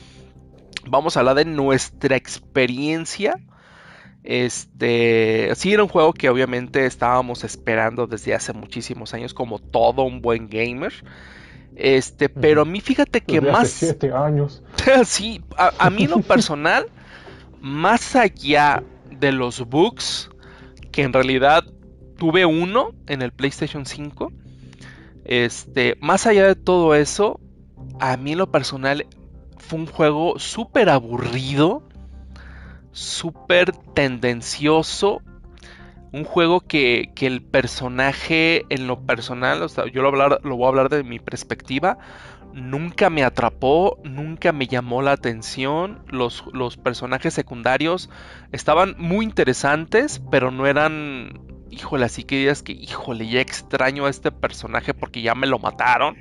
[0.89, 3.39] vamos a hablar de nuestra experiencia.
[4.23, 10.03] Este, sí era un juego que obviamente estábamos esperando desde hace muchísimos años como todo
[10.03, 10.93] un buen gamer.
[11.77, 14.63] Este, pero a mí fíjate que más siete años.
[15.05, 16.87] sí, a, mí en lo personal,
[17.61, 20.29] más allá de los bugs
[20.91, 21.63] que en realidad
[22.17, 24.33] tuve uno en el PlayStation 5.
[25.25, 27.39] Este, más allá de todo eso,
[27.99, 29.05] a mí en lo personal
[29.59, 31.83] fue un juego súper aburrido,
[32.91, 35.21] súper tendencioso.
[36.11, 41.03] Un juego que, el personaje en lo personal, yo lo, lo voy a hablar de
[41.03, 41.97] mi perspectiva,
[42.57, 46.03] nunca me atrapó, nunca me llamó la atención.
[46.07, 48.09] Los, los, personajes secundarios
[48.51, 51.39] estaban muy interesantes, pero no eran,
[51.69, 55.59] híjole, así que digas que, híjole, ya extraño a este personaje porque ya me lo
[55.59, 56.17] mataron.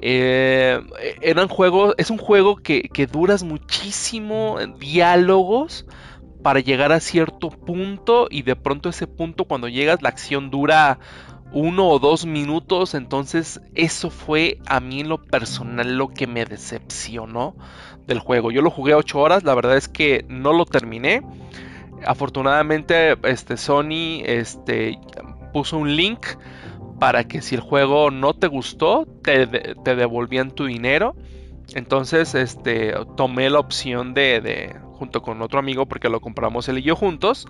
[0.00, 0.80] Eh,
[1.20, 5.86] eran juegos, es un juego que, duras muchísimo diálogos
[6.42, 10.98] para llegar a cierto punto y de pronto ese punto cuando llegas la acción dura
[11.52, 16.46] uno o dos minutos, entonces eso fue a mí en lo personal lo que me
[16.46, 17.54] decepcionó
[18.06, 18.50] del juego.
[18.50, 21.22] Yo lo jugué 8 horas, la verdad es que no lo terminé.
[22.06, 24.98] Afortunadamente, este Sony este,
[25.52, 26.26] puso un link
[27.02, 29.48] para que si el juego no te gustó, te,
[29.96, 31.16] devolvían tu dinero.
[31.74, 36.78] Entonces, este, tomé la opción de, de, junto con otro amigo, porque lo compramos él
[36.78, 37.48] y yo juntos,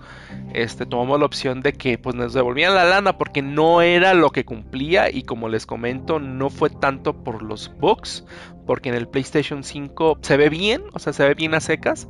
[0.54, 4.30] este, tomamos la opción de que pues nos devolvían la lana porque no era lo
[4.30, 8.24] que cumplía y como les comento, no fue tanto por los bugs,
[8.66, 12.08] porque en el PlayStation 5 se ve bien, o sea, se ve bien a secas,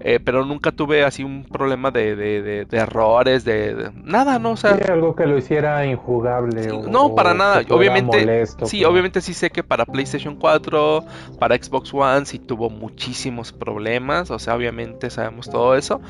[0.00, 4.52] eh, pero nunca tuve así un problema de, de, de, errores, de, nada, ¿no?
[4.52, 6.68] O sea, algo que lo hiciera injugable.
[6.88, 7.62] no, para nada.
[7.68, 11.04] Obviamente, sí, obviamente sí sé que para PlayStation 4,
[11.38, 16.00] para Xbox One sí tuvo muchísimos problemas, o sea, obviamente sabemos todo eso.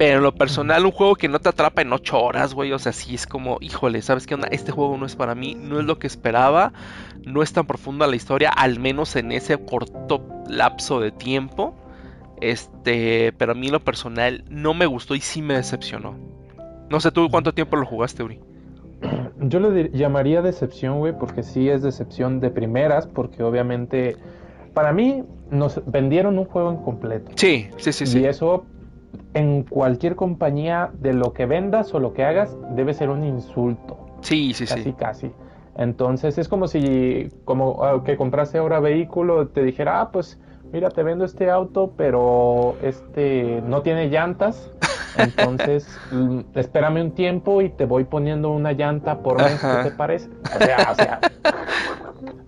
[0.00, 2.78] Pero en lo personal, un juego que no te atrapa en 8 horas, güey, o
[2.78, 4.48] sea, sí es como, híjole, ¿sabes qué onda?
[4.50, 6.72] Este juego no es para mí, no es lo que esperaba,
[7.26, 11.76] no es tan profunda la historia, al menos en ese corto lapso de tiempo.
[12.40, 16.14] Este, pero a mí lo personal no me gustó y sí me decepcionó.
[16.88, 18.40] No sé tú cuánto tiempo lo jugaste, Uri.
[19.40, 24.16] Yo lo llamaría decepción, güey, porque sí es decepción de primeras, porque obviamente
[24.74, 27.32] para mí nos vendieron un juego incompleto.
[27.36, 28.20] Sí, sí, sí, sí.
[28.20, 28.64] Y eso
[29.34, 33.98] en cualquier compañía de lo que vendas o lo que hagas debe ser un insulto.
[34.20, 34.74] Sí, sí, sí.
[34.74, 35.32] Casi, casi.
[35.76, 40.38] Entonces es como si, como ah, que compraste ahora vehículo, te dijera, ah, pues
[40.72, 44.70] mira, te vendo este auto, pero este no tiene llantas.
[45.16, 49.96] Entonces, mm, espérame un tiempo y te voy poniendo una llanta por mes, ¿qué te
[49.96, 50.28] parece?
[50.54, 51.20] O sea, o sea,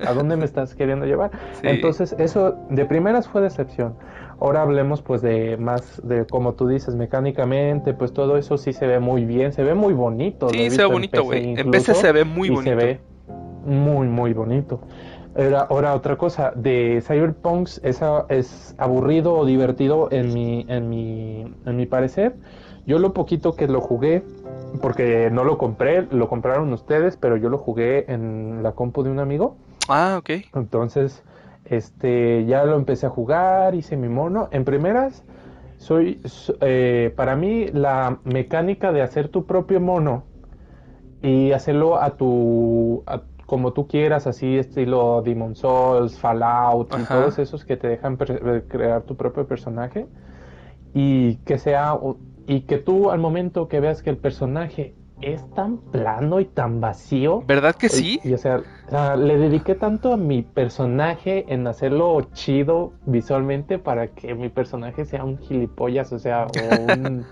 [0.07, 1.31] ¿a dónde me estás queriendo llevar?
[1.62, 3.95] Entonces, eso de primeras fue decepción.
[4.41, 8.89] Ahora hablemos pues de más de como tú dices mecánicamente, pues todo eso sí se
[8.89, 10.49] ve muy bien, se ve muy bonito.
[10.49, 11.55] Sí, se ve bonito, güey.
[11.57, 12.70] En PC se ve muy bonito.
[12.70, 13.01] Se ve
[13.64, 14.81] muy muy bonito.
[15.35, 21.76] Ahora, otra cosa, de Cyberpunk es, es aburrido o divertido en mi, en, mi, en
[21.76, 22.37] mi parecer.
[22.87, 24.22] Yo lo poquito que lo jugué,
[24.83, 29.11] porque no lo compré, lo compraron ustedes, pero yo lo jugué en la compu de
[29.11, 29.57] un amigo.
[29.89, 30.30] Ah, ok.
[30.55, 31.22] Entonces,
[31.64, 34.49] este, ya lo empecé a jugar, hice mi mono.
[34.51, 35.24] En primeras,
[35.78, 36.20] soy,
[36.61, 40.24] eh, para mí, la mecánica de hacer tu propio mono
[41.22, 43.05] y hacerlo a tu,
[43.53, 48.62] como tú quieras, así estilo Demon Souls, Fallout y todos esos que te dejan eh,
[48.66, 50.07] crear tu propio personaje
[50.94, 51.98] y que sea
[52.46, 56.80] y que tú al momento que veas que el personaje es tan plano y tan
[56.80, 57.42] vacío.
[57.46, 58.20] ¿Verdad que sí?
[58.24, 58.62] Y, o sea,
[59.16, 65.24] le dediqué tanto a mi personaje en hacerlo chido visualmente para que mi personaje sea
[65.24, 67.26] un gilipollas, o sea, o un,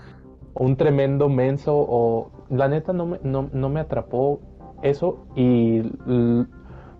[0.53, 4.39] un tremendo menso, o la neta no me, no, no me atrapó
[4.81, 5.81] eso y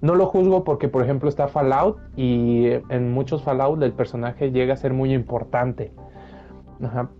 [0.01, 4.73] no lo juzgo porque, por ejemplo, está Fallout y en muchos Fallout el personaje llega
[4.73, 5.93] a ser muy importante.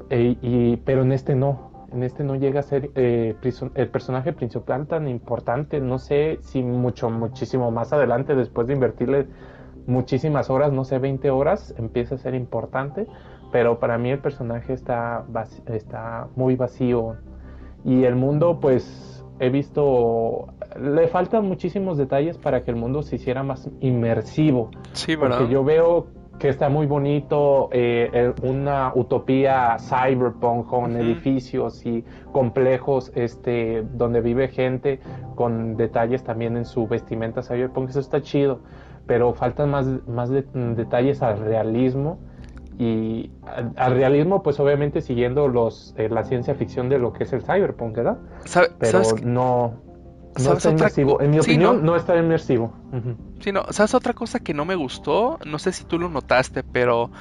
[0.10, 1.72] E, y, pero en este no.
[1.92, 3.36] En este no llega a ser eh,
[3.76, 5.80] el personaje principal tan importante.
[5.80, 9.28] No sé si mucho, muchísimo más adelante, después de invertirle
[9.86, 13.08] muchísimas horas, no sé, 20 horas, empieza a ser importante.
[13.52, 15.26] Pero para mí el personaje está,
[15.68, 17.18] está muy vacío.
[17.84, 20.48] Y el mundo, pues he visto,
[20.80, 24.72] le faltan muchísimos detalles para que el mundo se hiciera más inmersivo.
[24.94, 25.40] Sí, ¿verdad?
[25.40, 26.08] Porque yo veo
[26.42, 34.48] que está muy bonito, eh, una utopía cyberpunk con edificios y complejos este, donde vive
[34.48, 35.00] gente
[35.36, 38.62] con detalles también en su vestimenta cyberpunk, eso está chido,
[39.06, 42.18] pero faltan más, más detalles al realismo
[42.80, 43.32] y
[43.76, 47.42] al, realismo, pues obviamente siguiendo los eh, la ciencia ficción de lo que es el
[47.42, 48.18] cyberpunk, ¿verdad?
[48.80, 49.82] Pero no,
[50.40, 51.22] no está inmersivo.
[51.22, 52.74] En mi opinión, no, está inmersivo.
[53.40, 53.66] Sí, no.
[53.72, 55.40] ¿Sabes otra cosa que no me gustó?
[55.46, 57.12] No sé si tú lo notaste, pero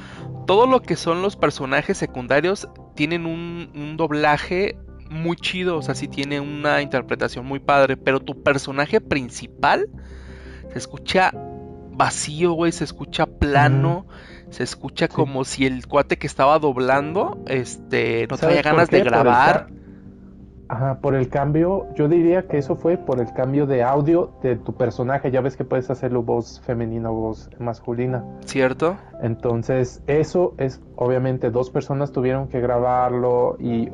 [0.47, 4.79] todo lo que son los personajes secundarios tienen un, un doblaje
[5.11, 5.77] muy chido.
[5.77, 7.97] O sea, sí tiene una interpretación muy padre.
[7.97, 9.89] Pero tu personaje principal
[10.73, 11.33] se escucha
[11.93, 12.71] vacío, güey.
[12.71, 14.07] Se escucha plano.
[14.51, 19.69] Se escucha como si el cuate que estaba doblando, este, no traía ganas de grabar.
[20.71, 24.55] Ajá, por el cambio, yo diría que eso fue por el cambio de audio de
[24.55, 25.33] tu personaje.
[25.33, 28.25] Ya ves que puedes hacerlo voz femenina o voz masculina.
[28.45, 28.97] ¿Cierto?
[29.21, 33.89] Entonces, eso es, obviamente, dos personas tuvieron que grabarlo y,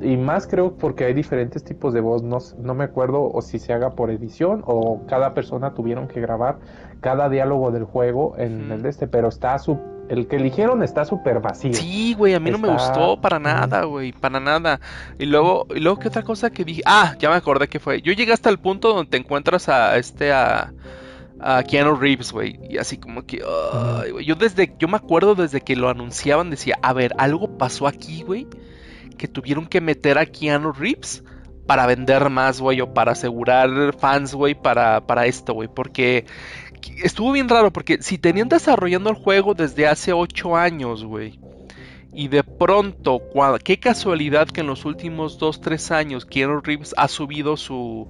[0.00, 2.24] y más creo porque hay diferentes tipos de voz.
[2.24, 6.20] No, no me acuerdo o si se haga por edición o cada persona tuvieron que
[6.20, 6.58] grabar
[7.00, 9.78] cada diálogo del juego en el de este, pero está su
[10.08, 11.72] el que eligieron está súper vacío.
[11.74, 14.80] Sí, güey, a mí no me gustó para nada, güey, para nada.
[15.18, 16.82] Y luego, y luego, ¿qué otra cosa que dije?
[16.86, 18.02] Ah, ya me acordé que fue.
[18.02, 20.72] Yo llegué hasta el punto donde te encuentras a este, a,
[21.40, 22.58] a Keanu Reeves, güey.
[22.68, 23.42] Y así como que.
[24.24, 28.22] Yo desde, yo me acuerdo desde que lo anunciaban, decía, a ver, algo pasó aquí,
[28.22, 28.46] güey,
[29.18, 31.24] que tuvieron que meter a Keanu Reeves
[31.66, 35.68] para vender más, güey, o para asegurar fans, güey, para, para esto, güey.
[35.68, 36.24] Porque
[37.02, 41.38] estuvo bien raro, porque si tenían desarrollando el juego desde hace 8 años, güey.
[42.12, 43.20] Y de pronto,
[43.62, 48.08] qué casualidad que en los últimos 2-3 años Keanu Reeves ha subido su,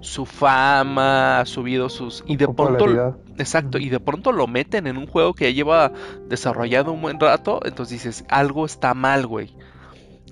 [0.00, 2.22] su fama, ha subido sus...
[2.26, 3.16] Y de pronto...
[3.38, 5.92] Exacto, y de pronto lo meten en un juego que ya lleva
[6.28, 9.54] desarrollado un buen rato, entonces dices, algo está mal, güey.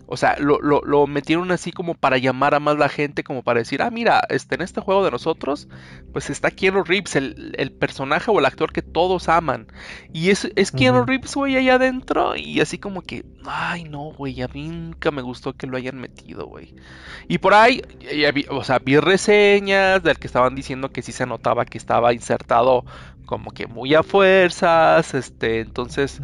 [0.06, 3.60] O sea, lo, lo, metieron así como para llamar a más la gente, como para
[3.60, 5.68] decir, ah, mira, este, en este juego de nosotros,
[6.12, 9.66] pues está Keanu Reeves, el, el personaje o el actor que todos aman.
[10.12, 12.36] Y es, es Keanu Reeves, güey, allá adentro.
[12.36, 15.98] Y así como que, ay, no, güey, a mí nunca me gustó que lo hayan
[16.00, 16.74] metido, güey.
[17.28, 17.82] Y por ahí,
[18.50, 22.84] o sea, vi reseñas del que estaban diciendo que sí se notaba que estaba insertado
[23.24, 26.20] como que muy a fuerzas, este, entonces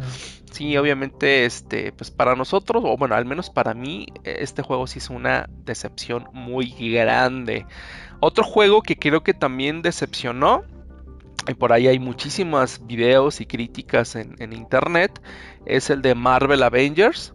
[0.51, 4.99] sí, obviamente, este, pues para nosotros, o bueno, al menos para mí, este juego sí
[4.99, 7.65] es una decepción muy grande.
[8.19, 10.63] Otro juego que creo que también decepcionó,
[11.47, 15.21] y por ahí hay muchísimos videos y críticas en, internet,
[15.65, 17.33] es el de Marvel Avengers.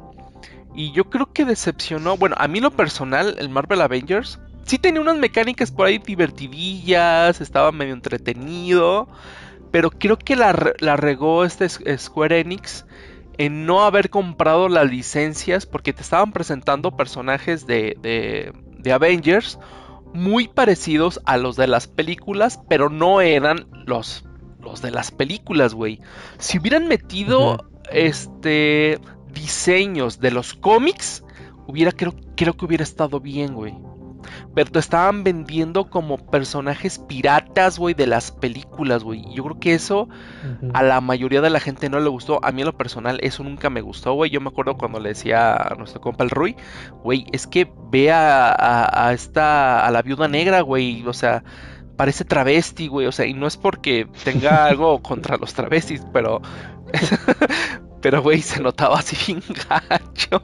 [0.75, 5.01] Y yo creo que decepcionó, bueno, a mí lo personal, el Marvel Avengers, sí tenía
[5.01, 9.09] unas mecánicas por ahí divertidillas, estaba medio entretenido.
[9.73, 12.87] Pero creo que la, la regó este Square Enix
[13.39, 19.59] en no haber comprado las licencias porque te estaban presentando personajes de, de, de, Avengers
[20.14, 24.24] muy parecidos a los de las películas, pero no eran los,
[24.61, 26.01] los de las películas, güey.
[26.39, 28.99] Si hubieran metido este
[29.32, 31.22] diseños de los cómics,
[31.66, 33.74] hubiera creo, creo que hubiera estado bien, güey
[34.55, 39.24] pero te estaban vendiendo como personajes piratas, güey, de las películas, güey.
[39.35, 40.09] Yo creo que eso
[40.74, 42.41] a la mayoría de la gente no le gustó.
[42.45, 44.31] A mí en lo personal eso nunca me gustó, güey.
[44.31, 46.57] Yo me acuerdo cuando le decía a nuestro compa el Rui,
[47.03, 51.43] güey, es que ve a, a esta, a la viuda negra, güey, o sea
[51.97, 53.07] parece travesti, güey.
[53.07, 56.40] O sea, y no es porque tenga algo contra los travestis, pero.
[58.01, 60.42] pero, güey, se notaba así bien gacho.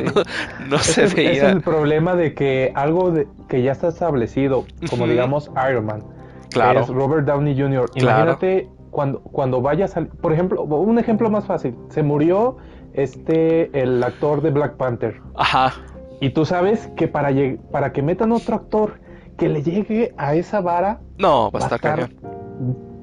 [0.68, 1.32] no, se veía.
[1.32, 6.04] Es el problema de que algo de, que ya está establecido, como digamos Iron Man.
[6.50, 6.80] Claro.
[6.80, 7.90] es Robert Downey Jr.
[7.96, 11.74] Imagínate cuando, cuando vayas a Por ejemplo, un ejemplo más fácil.
[11.90, 12.56] Se murió
[12.94, 15.20] este el actor de Black Panther.
[15.34, 15.74] Ajá.
[16.20, 17.30] Y tú sabes que para,
[17.70, 19.00] para que metan otro actor
[19.36, 21.00] que le llegue a esa vara.
[21.18, 22.16] No, va a estar cañón.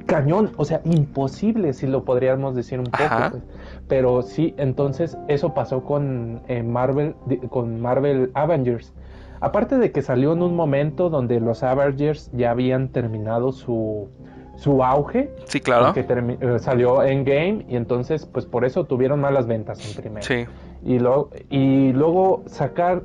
[0.05, 3.31] Cañón, o sea, imposible si lo podríamos decir un poco.
[3.31, 3.43] Pues.
[3.87, 7.15] Pero sí, entonces eso pasó con eh, Marvel,
[7.49, 8.93] con Marvel Avengers.
[9.39, 14.09] Aparte de que salió en un momento donde los Avengers ya habían terminado su,
[14.55, 15.31] su auge.
[15.45, 15.93] Sí, claro.
[15.93, 20.25] Que eh, salió en game y entonces, pues por eso tuvieron malas ventas en primero.
[20.25, 20.45] Sí.
[20.85, 23.03] Y, luego y luego sacar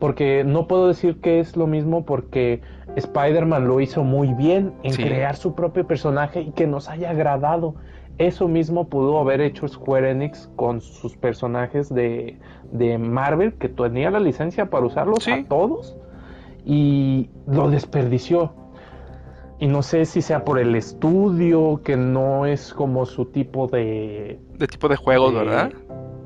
[0.00, 2.62] porque no puedo decir que es lo mismo porque
[2.96, 7.74] Spider-Man lo hizo muy bien en crear su propio personaje y que nos haya agradado.
[8.18, 12.38] Eso mismo pudo haber hecho Square Enix con sus personajes de,
[12.98, 15.96] Marvel, que tenía la licencia para usarlos a todos
[16.64, 18.54] y lo desperdició.
[19.58, 24.40] Y no sé si sea por el estudio, que no es como su tipo de...
[24.56, 25.70] De tipo de juegos, ¿verdad?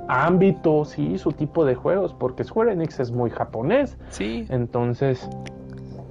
[0.09, 3.96] Ámbitos y su tipo de juegos, porque Square Enix es muy japonés.
[4.11, 4.46] Sí.
[4.50, 5.28] Entonces,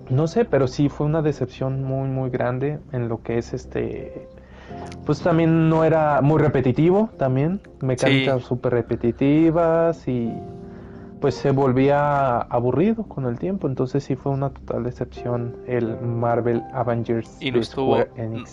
[0.09, 4.27] no sé, pero sí fue una decepción muy, muy grande en lo que es este.
[5.05, 7.61] Pues también no era muy repetitivo, también.
[7.81, 10.33] Mecánicas súper repetitivas y
[11.23, 16.61] pues se volvía aburrido con el tiempo, entonces sí fue una total decepción el Marvel
[16.73, 17.37] Avengers.
[17.39, 17.97] Y no estuvo,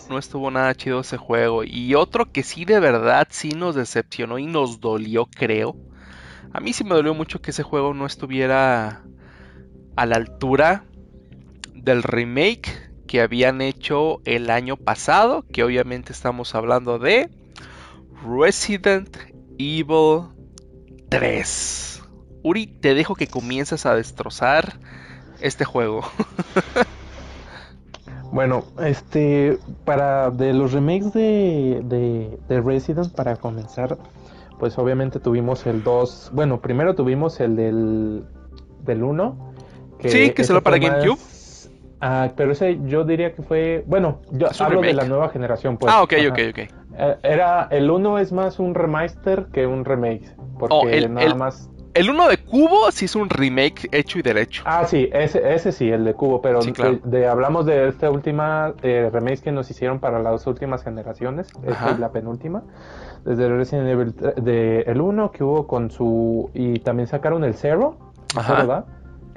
[0.09, 1.65] no estuvo nada chido ese juego.
[1.65, 5.75] Y otro que sí de verdad sí nos decepcionó y nos dolió, creo.
[6.53, 9.03] A mí sí me dolió mucho que ese juego no estuviera
[9.97, 10.85] a la altura
[11.75, 12.69] del remake
[13.05, 17.29] que habían hecho el año pasado, que obviamente estamos hablando de
[18.23, 19.13] Resident
[19.57, 20.29] Evil
[21.09, 21.90] 3.
[22.43, 24.73] Uri, te dejo que comiences a destrozar
[25.41, 26.01] este juego.
[28.31, 33.97] bueno, este, para de los remakes de, de, Resident, para comenzar,
[34.59, 38.23] pues obviamente tuvimos el 2, bueno, primero tuvimos el del,
[38.83, 39.53] del 1.
[40.05, 41.19] sí, que solo para GameCube.
[42.03, 45.93] Ah, pero ese yo diría que fue, bueno, yo hablo de la nueva generación, pues.
[45.93, 46.57] Ah, ok, ok, ok.
[46.97, 50.35] Eh, era, el 1 es más un remaster que un remake.
[50.57, 51.69] Porque Oh, el- nada el- más.
[51.93, 54.63] El uno de Cubo sí es un remake hecho y derecho.
[54.65, 56.99] Ah, sí, ese, ese sí, el de Cubo, pero Sí, claro.
[57.03, 61.49] de, de- hablamos de esta última eh, remake que nos hicieron para las últimas generaciones,
[61.65, 62.63] esta es la penúltima,
[63.25, 67.97] desde Resident Evil de el 1 que hubo con su y también sacaron el Zero,
[68.35, 68.53] Ajá.
[68.55, 68.85] ¿verdad?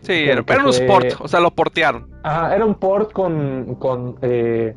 [0.02, 2.08] Sí, que- era, que era un sport, o sea, lo portearon.
[2.22, 4.76] Ajá, era un port con, con eh,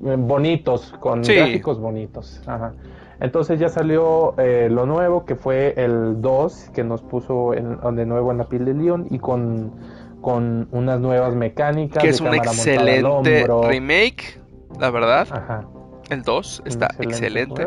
[0.00, 1.34] bonitos, con Sí.
[1.34, 2.42] gráficos bonitos.
[2.46, 2.72] Ajá.
[3.20, 8.04] Entonces ya salió eh, lo nuevo, que fue el 2, que nos puso en- de
[8.06, 9.72] nuevo en la piel de León y con,
[10.20, 12.02] con unas nuevas mecánicas.
[12.02, 14.40] Que es un excelente remake,
[14.78, 15.26] la verdad.
[15.30, 15.66] Ajá.
[16.10, 17.66] El 2 un está excelente.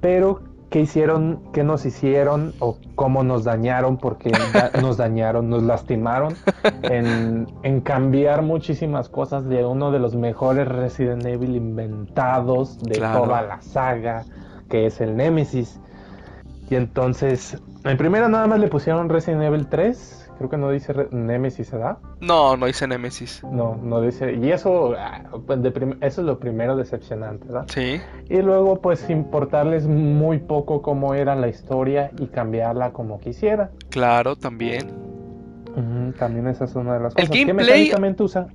[0.00, 0.40] Pero,
[0.70, 1.40] ¿qué hicieron?
[1.52, 2.52] ¿Qué nos hicieron?
[2.60, 3.96] ¿O cómo nos dañaron?
[3.96, 6.34] Porque da- nos dañaron, nos lastimaron
[6.82, 13.22] en, en cambiar muchísimas cosas de uno de los mejores Resident Evil inventados de Claro.
[13.24, 14.24] toda la saga,
[14.68, 15.80] que es el Nemesis.
[16.70, 20.17] Y entonces, en primera nada más le pusieron Resident Evil 3.
[20.38, 21.98] Creo que no dice Nemesis, ¿verdad?
[22.20, 23.42] No, no hice Nemesis.
[23.44, 24.34] No, no dice.
[24.34, 25.68] Y eso, ah, pues, de
[26.00, 27.66] eso es lo primero decepcionante, ¿verdad?
[27.74, 33.70] Sí, Y luego, pues, importarles muy poco cómo era la historia y cambiarla como quisiera.
[33.90, 34.92] claro, también.
[36.18, 37.30] También esa es una de las El cosas.
[37.30, 38.46] ¿Qué gameplay- mecánicamente usa?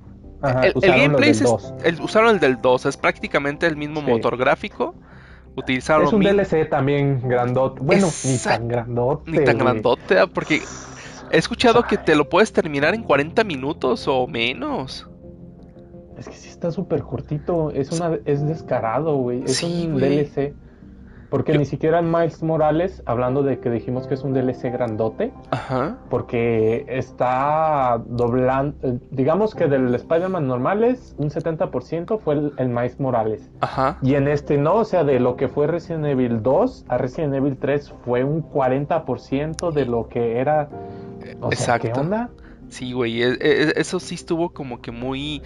[0.42, 1.74] Ajá, el, el usaron gameplay del se- 2.
[1.84, 4.06] el- usaron el del 2, es prácticamente el mismo Sí.
[4.10, 4.94] motor gráfico.
[5.56, 7.80] Utilizaron Es un DLC también grandote.
[7.82, 9.30] Bueno, ni tan grandote.
[9.30, 10.60] ni tan grandote, ah, porque
[11.34, 15.08] he escuchado que te lo puedes terminar en 40 minutos o menos.
[16.16, 17.70] Es que sí está súper cortito.
[17.70, 19.42] Es una es descarado, güey.
[19.44, 20.16] Es Sí, un güey.
[20.24, 20.54] DLC.
[21.30, 24.70] Porque Yo- ni siquiera en Miles Morales, hablando de que dijimos que es un DLC
[24.70, 25.98] grandote, Ajá.
[26.08, 28.76] porque está doblando,
[29.10, 33.50] digamos que del Spider-Man normales, un 70% fue el, el Miles Morales.
[33.60, 33.98] Ajá.
[34.00, 37.34] Y en este no, o sea, de lo que fue Resident Evil 2 a Resident
[37.34, 40.68] Evil 3 fue un 40% de lo que era...
[41.40, 42.00] O sea, ¿qué Exacto.
[42.00, 42.30] onda?
[42.70, 45.42] Sí, güey, e- e- eso sí estuvo como que muy...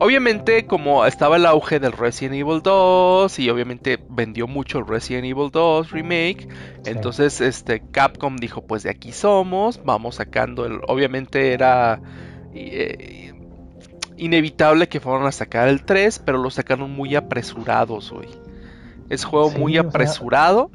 [0.00, 5.24] Obviamente como estaba el auge del Resident Evil 2 y obviamente vendió mucho el Resident
[5.24, 6.42] Evil 2 remake,
[6.84, 6.90] Sí.
[6.90, 10.78] entonces este Capcom dijo, pues de aquí somos, vamos sacando el...
[10.86, 12.00] Obviamente era
[12.54, 13.32] eh,
[14.16, 18.28] inevitable que fueran a sacar el 3, pero lo sacaron muy apresurados, güey.
[19.08, 20.70] Es juego Sí, muy sea- apresurado.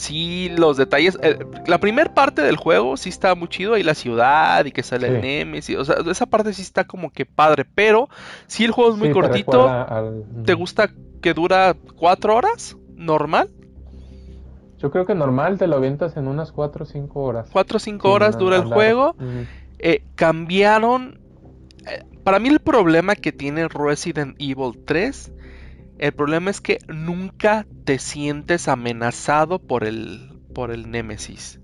[0.00, 1.18] Sí, los detalles.
[1.22, 3.74] eh, la primera parte del juego sí está muy chido.
[3.74, 5.20] Ahí la ciudad y que sale el.
[5.20, 5.76] Nemesis.
[5.76, 7.66] O sea, esa parte sí está como que padre.
[7.74, 8.08] Pero
[8.46, 9.52] si el juego es muy Sí, te cortito.
[9.52, 10.90] recuerda al- ¿Te gusta
[11.20, 12.76] que dura cuatro horas?
[12.96, 13.50] ¿Normal?
[14.78, 17.48] Yo creo que normal te lo avientas en unas 4 o 5 horas.
[17.52, 19.14] Cuatro o cinco horas dura el juego.
[19.78, 21.20] Eh, cambiaron.
[21.86, 25.32] eh, para mí, el problema que tiene Resident Evil 3.
[26.00, 31.60] El problema es que nunca te sientes amenazado por el, por el Némesis.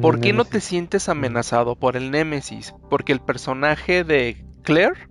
[0.00, 2.74] ¿Por qué no te sientes amenazado por el Némesis?
[2.90, 5.06] Porque el personaje de Claire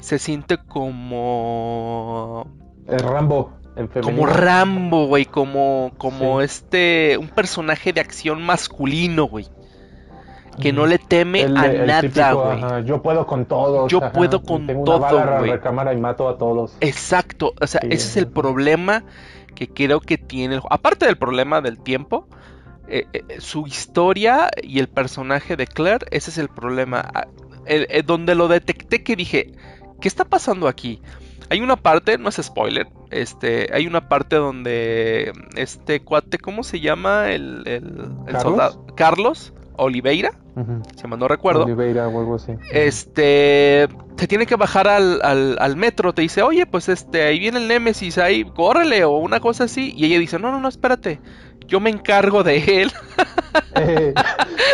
[0.00, 2.48] se siente como.
[2.88, 5.24] El Rambo, en como Rambo, güey.
[5.24, 6.46] Como, como Sí.
[6.46, 7.16] este.
[7.16, 9.46] Un personaje de acción masculino, güey.
[10.60, 12.62] Que no le teme El- a el nada, típico, güey.
[12.62, 13.90] ajá, yo puedo con todos.
[13.90, 15.50] Yo ajá, puedo con tengo todo, una bala a güey.
[15.52, 16.76] recámara y mato a todos.
[16.80, 19.04] Exacto, o sea, Sí, ese es el problema
[19.54, 22.28] que creo que tiene el Aparte del problema del tiempo,
[22.88, 27.04] eh, eh, su historia y el personaje de Claire, ese es el problema.
[27.14, 27.26] Ah,
[28.04, 29.52] donde lo detecté que dije,
[30.00, 31.02] ¿qué está pasando aquí?
[31.50, 36.78] Hay una parte, no es spoiler, este, hay una parte donde este cuate, ¿cómo se
[36.80, 37.30] llama?
[37.32, 37.84] El, el-
[38.26, 38.42] el ¿Carlos?
[38.42, 38.86] soldado.
[38.96, 40.30] Carlos Oliveira,
[40.96, 41.64] Si mal no recuerdo.
[41.64, 42.52] Oliveira o algo así.
[42.72, 47.38] Este se tiene que bajar al, al- al metro, te dice, oye, pues este, ahí
[47.38, 49.92] viene el Némesis, ahí, córrele, o una cosa así.
[49.94, 51.20] Y ella dice, no, no, no, espérate,
[51.66, 52.92] yo me encargo de él.
[53.74, 54.12] Eh,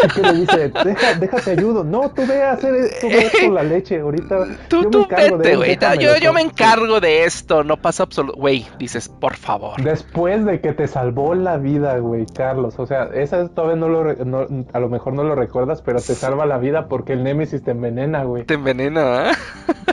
[0.04, 0.68] ¿y ¿Qué le dice?
[0.84, 1.84] Deja, déjate ayudo.
[1.84, 4.00] No, tú ve a hacer tú ve por la leche.
[4.00, 5.06] Ahorita Tú, yo me tú
[5.38, 5.78] vete, güey.
[6.00, 6.32] yo, yo todo".
[6.32, 8.38] me encargo de esto, no pasa absoluto.
[8.38, 9.80] Güey, dices, por favor.
[9.82, 12.74] Después de que te salvó la vida, güey, Carlos.
[12.78, 16.14] O sea, esa todavía no lo, no- a lo mejor no lo recuerdas, pero te
[16.14, 18.44] salva la vida porque el Némesis te envenena, güey.
[18.44, 19.34] Te envenena, ¿eh?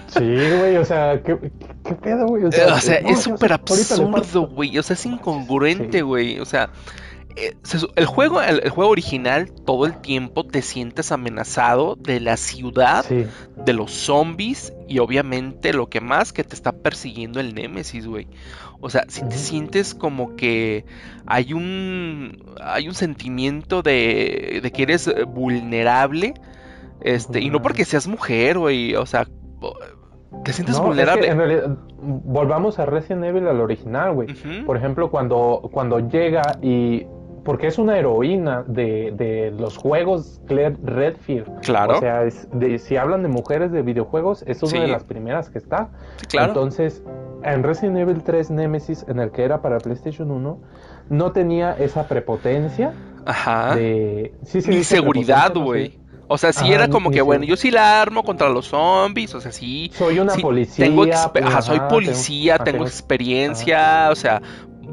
[0.08, 0.26] Sí,
[0.58, 1.36] güey, o sea, ¿qué,
[2.02, 2.44] pedo, güey?
[2.46, 4.76] O sea, no, es yo súper ahorita le absurdo, güey.
[4.80, 6.02] O sea, es incongruente, Sí.
[6.02, 6.40] güey.
[6.40, 6.70] O sea, eh,
[7.96, 13.06] el juego, el, el juego original, todo el tiempo te sientes amenazado de la ciudad,
[13.08, 13.26] Sí,
[13.66, 18.28] de los zombies y obviamente lo que más que te está persiguiendo el Némesis, güey.
[18.82, 20.86] O sea, si te sientes como que
[21.26, 26.34] hay un hay un sentimiento de, de que eres eh, vulnerable,
[27.02, 29.26] este, y no porque seas mujer, güey, o sea,
[30.44, 31.28] Te sientes No, es que vulnerable.
[31.28, 34.30] en realidad, volvamos a Resident Evil al original, güey.
[34.66, 37.06] Por ejemplo, cuando, cuando llega y...
[37.44, 41.62] Porque es una heroína de, de los juegos Claire Redfield.
[41.62, 41.98] Claro.
[41.98, 44.80] O sea, es de- si hablan de mujeres de videojuegos, es una Sí.
[44.80, 45.90] de las primeras que está.
[46.18, 46.50] Sí, claro.
[46.50, 47.04] Entonces,
[47.44, 50.60] en Resident Evil 3 Nemesis, en el que era para PlayStation 1,
[51.10, 52.94] no tenía esa prepotencia
[53.26, 53.76] Ajá.
[53.76, 54.34] de...
[54.44, 55.98] Sí, Ni seguridad, güey.
[56.32, 59.34] O sea, sí Ajá, era como que, bueno, yo sí la armo contra los zombies,
[59.34, 59.90] o sea, sí.
[59.96, 60.86] Soy una sí, policía.
[60.86, 64.40] Tengo pues, ajá, soy policía, tengo- tengo, tengo- experiencia, o sea,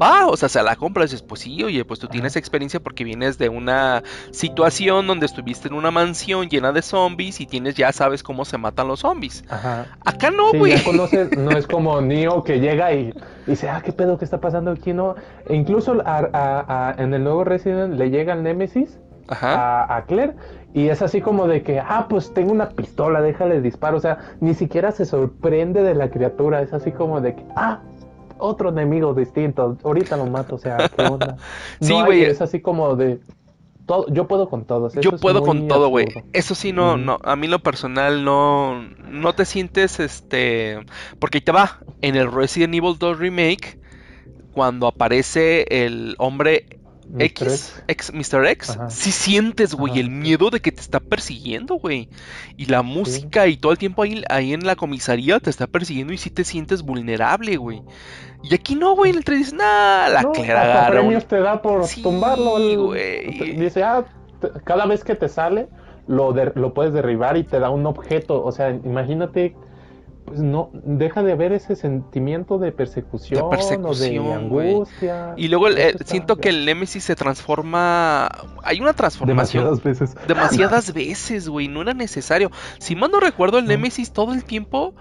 [0.01, 2.79] va, o sea, se la compras y dices, pues sí, oye, pues tú tienes experiencia
[2.79, 7.75] porque vienes de una situación donde estuviste en una mansión llena de zombies y tienes,
[7.75, 9.43] ya sabes cómo se matan los zombies.
[9.49, 9.85] Ajá.
[10.05, 10.81] Acá no, güey.
[10.83, 13.13] conoces, no es como Neo que llega y,
[13.45, 15.15] y dice, ah, qué pedo, qué está pasando aquí, no.
[15.47, 20.35] E incluso a- a- a- en el nuevo Resident le llega el Nemesis a Claire
[20.73, 23.97] y es así como de que, ah, pues tengo una pistola, déjale disparo.
[23.97, 27.79] O sea, ni siquiera se sorprende de la criatura, es así como de que, ah,
[28.39, 31.37] otro enemigo distinto, ahorita lo mato, o sea, qué onda.
[31.81, 32.23] Sí, No güey.
[32.23, 33.19] Es así como de,
[33.85, 34.93] todo, yo puedo con todos.
[34.95, 36.07] Yo eso puedo con todo, güey.
[36.33, 40.79] Eso sí, no, no, a mí lo personal no, no te sientes, este,
[41.19, 43.79] porque ahí te va, en el Resident Evil 2 Remake,
[44.51, 46.76] cuando aparece el hombre
[47.09, 47.21] Mr.
[47.23, 48.45] X, X, Mr.
[48.47, 50.01] X, sí sientes, güey, Ajá.
[50.01, 52.09] el miedo de que te está persiguiendo, güey.
[52.57, 56.13] Y la música y todo el tiempo ahí, ahí en la comisaría te está persiguiendo
[56.13, 57.81] y sí te sientes vulnerable, güey.
[58.43, 61.85] Y aquí no, güey, el 3 dices, nah, la No, un- premios te da por
[61.85, 62.85] Sí, tumbarlo.
[62.87, 63.55] güey.
[63.55, 64.05] Dice, ah,
[64.63, 65.69] cada vez que te sale,
[66.07, 68.43] lo, lo puedes derribar y te da un objeto.
[68.43, 69.55] O sea, imagínate,
[70.27, 74.69] pues no, deja de haber ese sentimiento de persecución, o persecución, de güey.
[74.73, 75.33] angustia.
[75.37, 78.29] Y luego el- eh, está- siento que el Nemesis se transforma.
[78.63, 79.63] Hay una transformación.
[79.63, 80.27] Demasiadas veces.
[80.27, 81.69] Demasiadas veces, güey.
[81.69, 82.51] No era necesario.
[82.77, 83.69] Si mal no recuerdo, el No.
[83.69, 84.93] Nemesis todo el tiempo.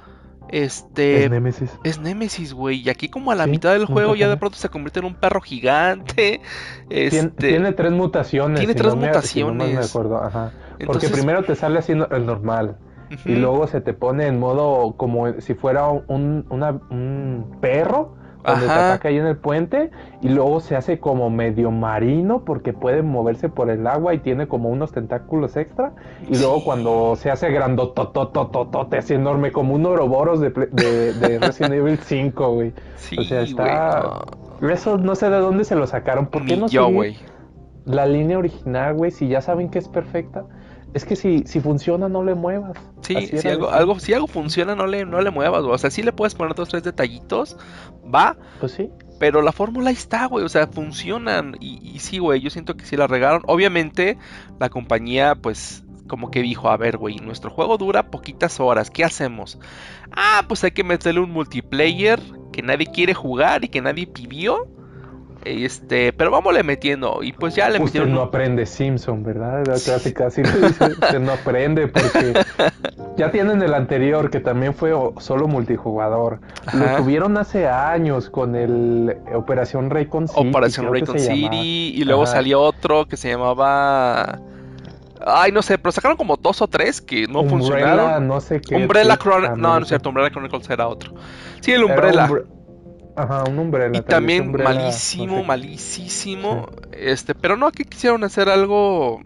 [0.48, 1.24] Este.
[1.24, 1.70] El Némesis.
[1.82, 2.80] Es Nemesis, güey.
[2.82, 5.06] Y aquí, como a la Sí, mitad del juego, ya de pronto se convierte en
[5.06, 6.40] un perro gigante.
[6.88, 7.48] Este.
[7.48, 8.60] Tiene tres mutaciones.
[8.60, 9.90] tiene si tres no me- si no me mutaciones.
[9.90, 10.52] acuerdo, ajá.
[10.70, 12.76] Porque Entonces- primero te sale así no- el normal.
[13.24, 18.66] Y luego se te pone en modo como si fuera un, una- un perro donde
[18.66, 18.90] te Ajá.
[18.92, 19.90] ataca ahí en el puente
[20.22, 24.46] y luego se hace como medio marino porque puede moverse por el agua y tiene
[24.46, 25.94] como unos tentáculos extra
[26.28, 31.74] y luego cuando se hace grandototototote así enorme como un Ouroboros de, de, de Resident
[31.74, 32.72] Evil 5 güey.
[32.96, 34.20] Sí, o sea está
[34.60, 34.68] no.
[34.70, 36.26] eso no sé de dónde se lo sacaron.
[36.26, 36.88] ¿por qué Ni no yo,
[37.84, 40.44] la línea original güey si ya saben que es perfecta
[40.94, 42.76] es que si, si funciona no le muevas
[43.06, 45.74] Sí, si algo, si algo funciona, no le, no le muevas, güey.
[45.74, 47.56] O sea, sí le puedes poner dos, tres detallitos,
[48.02, 50.44] va, pues sí Pero la fórmula está, güey.
[50.44, 51.56] O sea, funcionan.
[51.60, 52.40] Y, y sí, güey.
[52.40, 53.42] Yo siento que sí la regaron.
[53.46, 54.18] Obviamente,
[54.58, 58.90] la compañía, pues, como que dijo: A ver, güey, nuestro juego dura poquitas horas.
[58.90, 59.58] ¿Qué hacemos?
[60.10, 62.20] Ah, pues hay que meterle un multiplayer
[62.52, 64.66] que nadie quiere jugar y que nadie pidió.
[65.46, 67.22] Este, pero vámonos metiendo.
[67.22, 68.12] Y pues ya le Usted metieron.
[68.14, 69.64] no aprende Simpson, ¿verdad?
[69.64, 72.34] Casi casi usted no aprende porque
[73.16, 76.40] ya tienen el anterior que también fue solo multijugador.
[76.66, 76.78] Ajá.
[76.92, 80.48] Lo tuvieron hace años con el Operación Raycon City.
[80.48, 81.40] Operación Raycon City.
[81.42, 81.54] llamaba.
[81.64, 82.32] Y luego Ajá.
[82.32, 84.40] salió otro que se llamaba.
[85.28, 88.28] Ay, no sé, pero sacaron como dos o tres que no Umbrella, funcionaron.
[88.28, 88.76] no sé qué.
[88.76, 89.56] Umbrella Chronicles.
[89.56, 89.82] No, no América.
[89.84, 91.14] es cierto, Umbrella Chronicles era otro.
[91.60, 92.26] Sí, el Umbrella.
[92.28, 92.44] Umbre-
[93.16, 93.98] Ajá, un Umbrella.
[93.98, 95.46] Y también Umbrella, malísimo, no sé.
[95.46, 96.68] malísimo.
[96.92, 99.20] Este, pero no, aquí quisieron hacer algo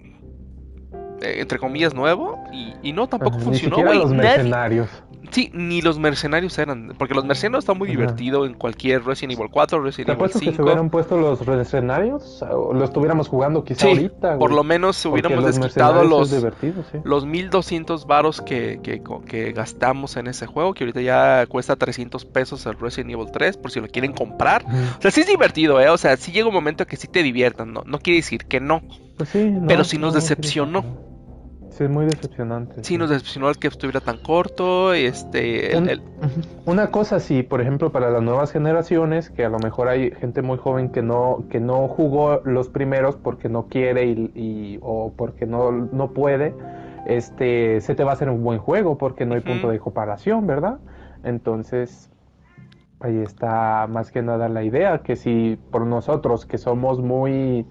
[1.23, 3.99] eh, entre comillas nuevo y, y no tampoco Ajá, funcionó, güey.
[3.99, 4.89] los Nadie- mercenarios.
[5.31, 7.97] Sí, ni los mercenarios eran, porque los mercenarios están muy Ajá.
[7.99, 10.63] divertido en cualquier Resident Evil 4, ¿Te Resident Evil apuesto que se 5.
[10.65, 12.43] hubieran puesto los mercenarios?
[12.51, 14.39] Lo estuviéramos jugando quizá Sí, ahorita.
[14.39, 14.57] por güey.
[14.57, 16.99] lo menos hubiéramos los desquitado los sí.
[17.05, 22.25] los 1200 varos que, que, que gastamos en ese juego, que ahorita ya cuesta 300
[22.25, 24.65] pesos el Resident Evil 3, por si lo quieren comprar.
[24.99, 25.91] O sea, sí es divertido, ¿eh?
[25.91, 27.83] O sea, sí llega un momento que sí te diviertan, ¿no?
[27.85, 28.83] No quiere decir que no.
[29.17, 30.85] Pues sí, no, Pero sí nos no, decepcionó.
[31.81, 32.85] Sí, es muy decepcionante.
[32.85, 35.75] Sí, nos decepcionó el que estuviera tan corto, este...
[35.79, 36.03] Un- el-.
[36.67, 40.43] Una cosa sí, por ejemplo, para las nuevas generaciones, que a lo mejor hay gente
[40.43, 45.15] muy joven que no, que no jugó los primeros porque no quiere y, y- o
[45.17, 46.55] porque no, no puede,
[47.07, 50.47] este, se te va a hacer un buen juego porque no hay punto de comparación,
[50.47, 50.81] ¿verdad?
[51.25, 52.11] Entonces,
[53.01, 57.65] ahí está más que nada la idea, que si por nosotros que somos muy,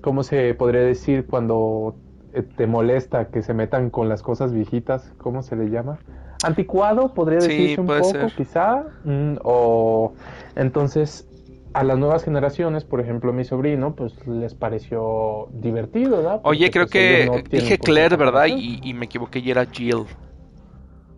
[0.00, 1.96] ¿cómo se podría decir cuando
[2.42, 5.12] te molesta que se metan con las cosas viejitas?
[5.18, 5.98] ¿Cómo se le llama?
[6.42, 8.32] Anticuado, podría Sí, decirse un poco, ser.
[8.36, 8.84] quizá.
[9.04, 10.12] mm, o
[10.56, 11.26] entonces
[11.72, 16.40] a las nuevas generaciones, por ejemplo, mi sobrino, pues les pareció divertido, ¿verdad?
[16.44, 18.46] Oye, creo pues, que no dije Claire, ¿verdad?
[18.46, 20.04] Y, y me equivoqué y era Jill.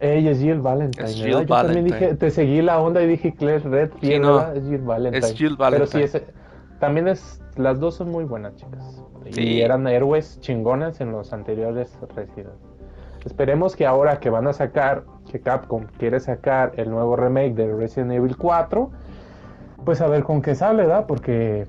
[0.01, 1.05] Ella es Jill Valentine.
[1.06, 1.14] Es.
[1.14, 1.98] Jill Yo también Valentine.
[2.01, 4.59] dije, te seguí la onda y dije Claire Redfield, Sí.
[4.59, 5.26] Es Jill Valentine.
[5.26, 6.24] Es Jill Pero sí, ese,
[6.80, 9.03] también es, las dos son muy buenas chicas.
[9.31, 9.41] Sí.
[9.43, 12.55] Y eran héroes chingones en los anteriores Resident.
[13.24, 17.74] Esperemos que ahora que van a sacar, que Capcom quiere sacar el nuevo remake de
[17.74, 18.91] Resident Evil 4,
[19.85, 21.07] pues a ver con qué sale, ¿verdad?
[21.09, 21.66] Porque,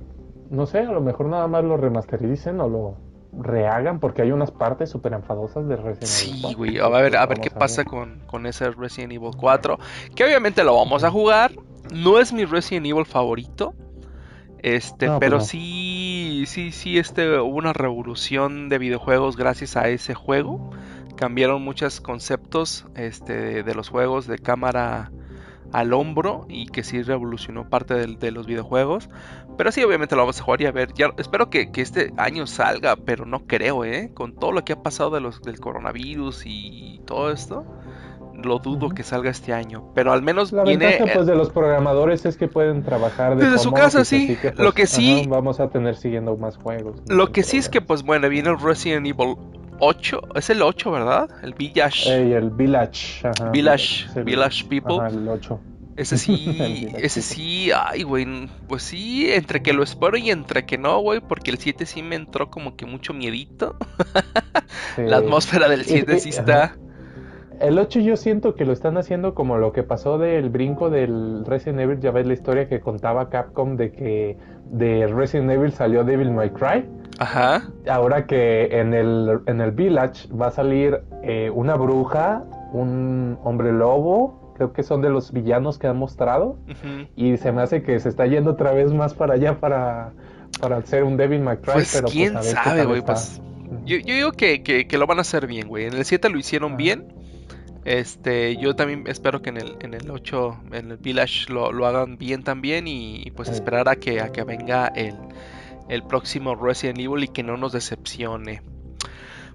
[0.51, 2.95] no sé, a lo mejor nada más lo remastericen o lo
[3.39, 6.57] rehagan, porque hay unas partes súper enfadosas de Resident Evil Sí, 4.
[6.57, 9.79] güey, a ver, a ver qué pasa con, con ese Resident Evil 4.
[10.15, 11.51] Que obviamente lo vamos a jugar.
[11.91, 13.73] No es mi Resident Evil favorito.
[14.75, 15.43] Este, No, pues pero no.
[15.43, 20.71] sí, sí, sí, este, hubo una revolución de videojuegos gracias a ese juego.
[21.15, 25.11] Cambiaron muchos conceptos este, de los juegos de cámara
[25.71, 29.09] al hombro y que sí revolucionó parte de, los videojuegos.
[29.57, 30.93] Pero sí, obviamente lo vamos a jugar y a ver.
[30.93, 34.11] Ya, espero que, que este año salga, pero no creo, ¿eh?
[34.13, 37.65] Con todo lo que ha pasado de los, del coronavirus y todo esto,
[38.43, 39.91] lo dudo que salga este año.
[39.95, 40.85] Pero al menos La viene...
[40.87, 44.17] ventaja pues de los programadores es que pueden trabajar de Desde su home casa, office,
[44.17, 44.23] sí.
[44.33, 47.01] así pues, Lo que sí- ajá, vamos a tener siguiendo más juegos.
[47.07, 49.35] Lo que sí es que, pues bueno, viene el Resident Evil
[49.79, 50.21] 8.
[50.35, 51.29] Es el 8, ¿verdad?
[51.43, 52.11] El Village.
[52.13, 53.27] Ey, el Village.
[53.27, 54.97] ajá, Village, el- Village People.
[54.97, 55.59] Ajá, el 8.
[55.97, 58.27] Ese sí, ese sí, ay, güey,
[58.67, 62.03] pues sí, entre que lo espero y entre que no, güey, porque el 7 sí
[62.03, 63.75] me entró como que mucho miedito.
[64.97, 66.75] La atmósfera del 7 sí está.
[67.59, 71.43] El 8 yo siento que lo están haciendo como lo que pasó del brinco del
[71.45, 71.99] Resident Evil.
[71.99, 74.37] Ya ves la historia que contaba Capcom de que
[74.69, 76.85] de Resident Evil salió Devil May Cry.
[77.19, 77.63] Ajá.
[77.89, 82.43] Ahora que en el, en el Village va a salir eh, una bruja,
[82.73, 86.57] un hombre lobo, creo que son de los villanos que han mostrado.
[87.15, 90.11] Y se me hace que se está yendo otra vez más para allá para,
[90.61, 91.73] para hacer un Devil May Cry.
[91.73, 93.41] Pues pero quién a ver qué sabe, güey, pues
[93.85, 95.85] yo, yo digo que, que- que lo van a hacer bien, güey.
[95.85, 97.05] En el 7 lo hicieron bien.
[97.87, 101.85] Este, yo también espero que en el, en el 8, en el Village, lo, lo
[101.87, 102.85] hagan bien también.
[102.87, 105.15] Y pues esperar a que, a que venga el,
[105.87, 108.61] el próximo Resident Evil y que no nos decepcione.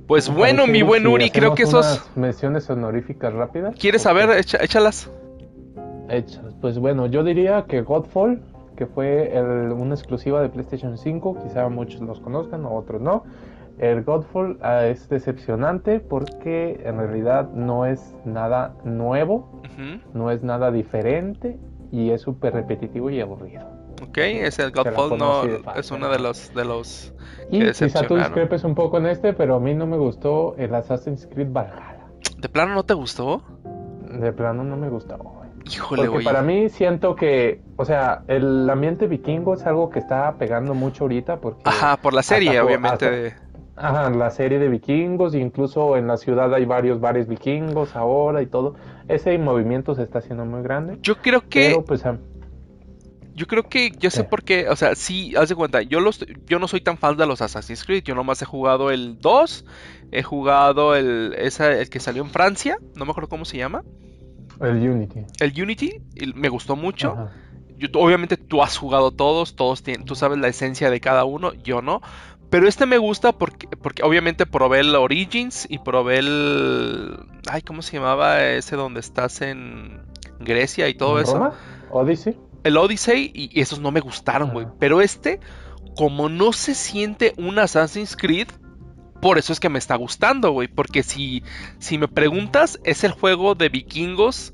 [0.06, 2.10] Pues ¿Te bueno, mi buen si Uri, creo que esos.
[2.16, 3.74] menciones honoríficas rápidas.
[3.78, 4.30] ¿Quieres saber?
[4.30, 5.10] Echa- échalas.
[6.08, 6.54] Hechas.
[6.60, 8.42] Pues bueno, yo diría que Godfall,
[8.76, 13.24] que fue el- una exclusiva de PlayStation 5, quizá muchos los conozcan otros no.
[13.82, 20.00] El Godfall ah, es decepcionante porque en realidad no es nada nuevo, Ujú.
[20.14, 21.58] no es nada diferente
[21.90, 23.66] y es súper repetitivo y aburrido.
[24.02, 25.80] Ok, es el Godfall, no, fácil.
[25.80, 27.12] es uno de los, de los
[27.50, 30.54] Y que quizá tú discrepes un poco en este, pero a mí no me gustó
[30.58, 32.06] el Assassin's Creed Valhalla.
[32.38, 33.42] ¿De plano no te gustó?
[34.10, 35.18] De plano no me gustó.
[35.64, 36.24] Híjole, Porque güey.
[36.24, 41.04] para mí siento que, o sea, el ambiente vikingo es algo que está pegando mucho
[41.04, 43.10] ahorita porque Ajá, por la serie, hasta- obviamente.
[43.10, 43.32] de-
[43.76, 48.46] ajá, la serie de vikingos, incluso en la ciudad hay varios bares vikingos ahora y
[48.46, 48.74] todo.
[49.08, 50.98] Ese movimiento se está haciendo muy grande.
[51.02, 52.18] Yo creo que, Pero pues a-
[53.34, 56.24] yo creo que, yo sé por qué, o sea, sí, haz de cuenta, yo los,
[56.46, 59.64] yo no soy tan fan de los Assassin's Creed, yo nomás he jugado el 2,
[60.10, 63.82] he jugado el, esa, el que salió en Francia, no me acuerdo cómo se llama,
[64.60, 65.20] el Unity.
[65.40, 65.92] el Unity,
[66.34, 67.16] me gustó mucho.
[67.78, 71.52] Yo- obviamente tú has jugado todos, todos tienen, tú sabes la esencia de cada uno,
[71.54, 72.00] yo no.
[72.52, 77.16] Pero este me gusta porque, porque obviamente probé el Origins y probé el...
[77.50, 80.02] Ay, ¿cómo se llamaba ese donde estás en
[80.38, 81.32] Grecia y todo ¿En eso?
[81.32, 81.54] Roma?
[81.90, 82.36] Odyssey.
[82.62, 84.66] El Odyssey y, esos no me gustaron, güey.
[84.66, 84.74] Ajá.
[84.78, 85.40] Pero este,
[85.96, 88.48] como no se siente un Assassin's Creed,
[89.22, 90.68] por eso es que me está gustando, güey.
[90.68, 91.42] Porque si,
[91.78, 94.52] si me preguntas, es el juego de vikingos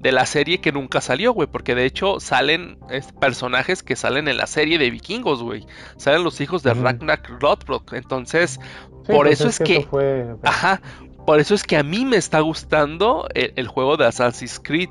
[0.00, 1.48] de la serie que nunca salió, güey.
[1.50, 5.66] Porque de hecho salen es, personajes que salen en la serie de vikingos, güey.
[5.96, 6.82] Salen los hijos de Ujú.
[6.82, 7.92] Ragnar Lothbrok.
[7.94, 8.60] Entonces,
[9.06, 10.82] Sí, Por pues eso es que- eso fue- Ajá,
[11.26, 14.88] por eso es que a mí me está gustando el, el juego de Assassin's Creed.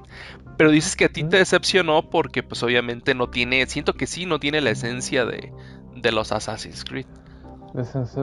[0.58, 4.26] Pero dices que a ti te decepcionó porque pues obviamente no tiene, siento que sí,
[4.26, 5.52] no tiene la esencia de,
[5.98, 7.08] de los Assassin's Creed.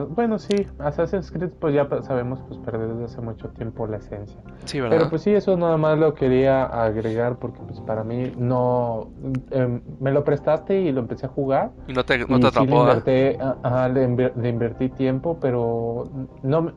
[0.09, 4.39] Bueno, sí, Assassin's Creed pues ya sabemos pues perder desde hace mucho tiempo la esencia.
[4.65, 4.97] Sí, ¿verdad?
[4.97, 9.09] Pero pues sí, eso nada más lo quería agregar porque pues para mí no...
[9.51, 11.71] em, me lo prestaste y lo empecé a jugar.
[11.87, 15.37] y no te, no te sí le atrapó, invertí, ajá, le, inver- le invertí tiempo,
[15.39, 16.09] pero
[16.41, 16.71] no...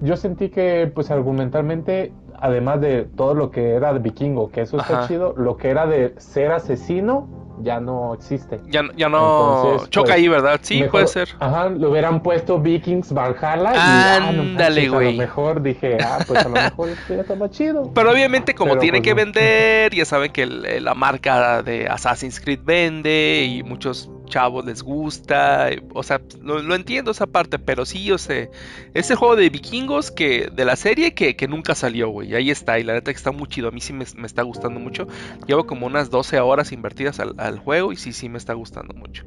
[0.00, 4.76] Yo sentí que pues argumentalmente, además de todo lo que era de vikingo, que eso
[4.78, 5.06] está Ajá.
[5.06, 7.28] chido, lo que era de ser asesino
[7.62, 8.60] ya no existe.
[8.68, 10.60] Ya, ya no Entonces, choca pues, ahí, ¿verdad?
[10.62, 11.28] Sí, Mejor- puede ser.
[11.40, 15.12] Ajá, le hubieran puesto Vikings Valhalla y ah, no Ándale, manches, A güey.
[15.12, 17.90] lo mejor dije, ah, pues a lo mejor esto ya estaba chido.
[17.94, 19.24] Pero obviamente como Pero, tienen pues, que no.
[19.24, 24.82] vender, ya saben que el- la marca de Assassin's Creed vende y muchos chavos les
[24.82, 28.48] gusta, o sea, lo, entiendo esa parte, pero sí, o sea,
[28.94, 32.82] ese juego de vikingos que de la serie que, nunca salió, güey, ahí está, y
[32.82, 35.06] la neta que está muy chido, a mí sí me, está gustando mucho,
[35.46, 39.26] llevo como unas 12 horas invertidas al, juego y sí, sí me está gustando mucho,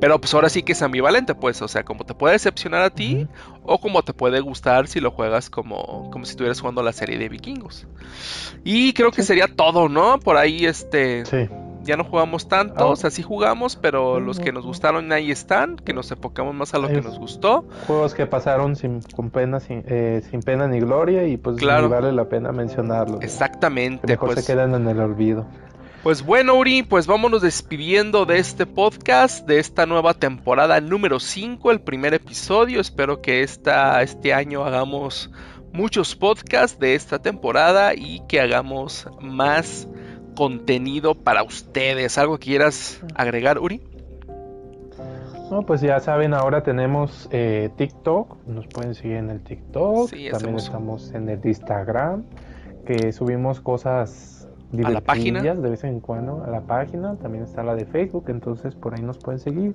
[0.00, 2.90] pero pues ahora sí que es ambivalente, pues, o sea, como te puede decepcionar a
[2.90, 3.26] ti
[3.64, 7.18] o como te puede gustar si lo juegas como, como si estuvieras jugando la serie
[7.18, 7.88] de vikingos.
[8.62, 10.20] Y creo que sería todo, ¿no?
[10.20, 11.26] Por ahí, este...
[11.26, 11.48] Sí
[11.84, 15.76] ya no jugamos tanto, o sea, sí jugamos, pero los que nos gustaron ahí están,
[15.76, 17.64] que nos enfocamos más a lo que nos gustó.
[17.86, 22.12] Juegos que pasaron sin, con pena, sin, eh, sin pena ni gloria y pues vale
[22.12, 23.22] la pena mencionarlos.
[23.22, 24.06] Exactamente.
[24.06, 24.46] mejor se pues.
[24.46, 25.46] quedan en el olvido.
[26.02, 31.70] Pues bueno, Uri, pues vámonos despidiendo de este podcast, de esta nueva temporada número 5,
[31.70, 32.80] el primer episodio.
[32.80, 35.30] Espero que esta, este año hagamos
[35.72, 39.88] muchos podcasts de esta temporada y que hagamos más
[40.34, 42.18] contenido para ustedes.
[42.18, 43.80] ¿Algo que quieras agregar, Uri?
[45.50, 50.56] No, pues ya saben, ahora tenemos eh, TikTok, nos pueden seguir en el TikTok, también
[50.56, 52.24] estamos en el Instagram,
[52.86, 54.48] que subimos cosas
[54.82, 58.24] a la página de vez en cuando a la página, también está la de Facebook,
[58.28, 59.72] entonces por ahí nos pueden seguir.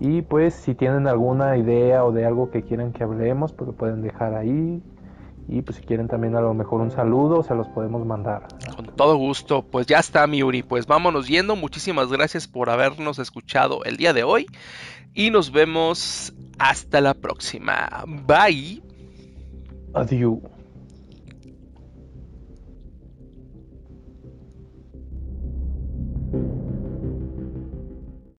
[0.00, 3.74] Y pues si tienen alguna idea o de algo que quieran que hablemos, pues lo
[3.74, 4.82] pueden dejar ahí.
[5.52, 8.46] Y pues si quieren también a lo mejor un saludo, se los podemos mandar.
[8.76, 11.56] Con todo gusto, pues ya está Miuri, pues vámonos yendo.
[11.56, 14.46] Muchísimas gracias por habernos escuchado el día de hoy.
[15.12, 18.04] Y nos vemos hasta la próxima.
[18.06, 18.80] Bye.
[19.92, 20.38] Adiós.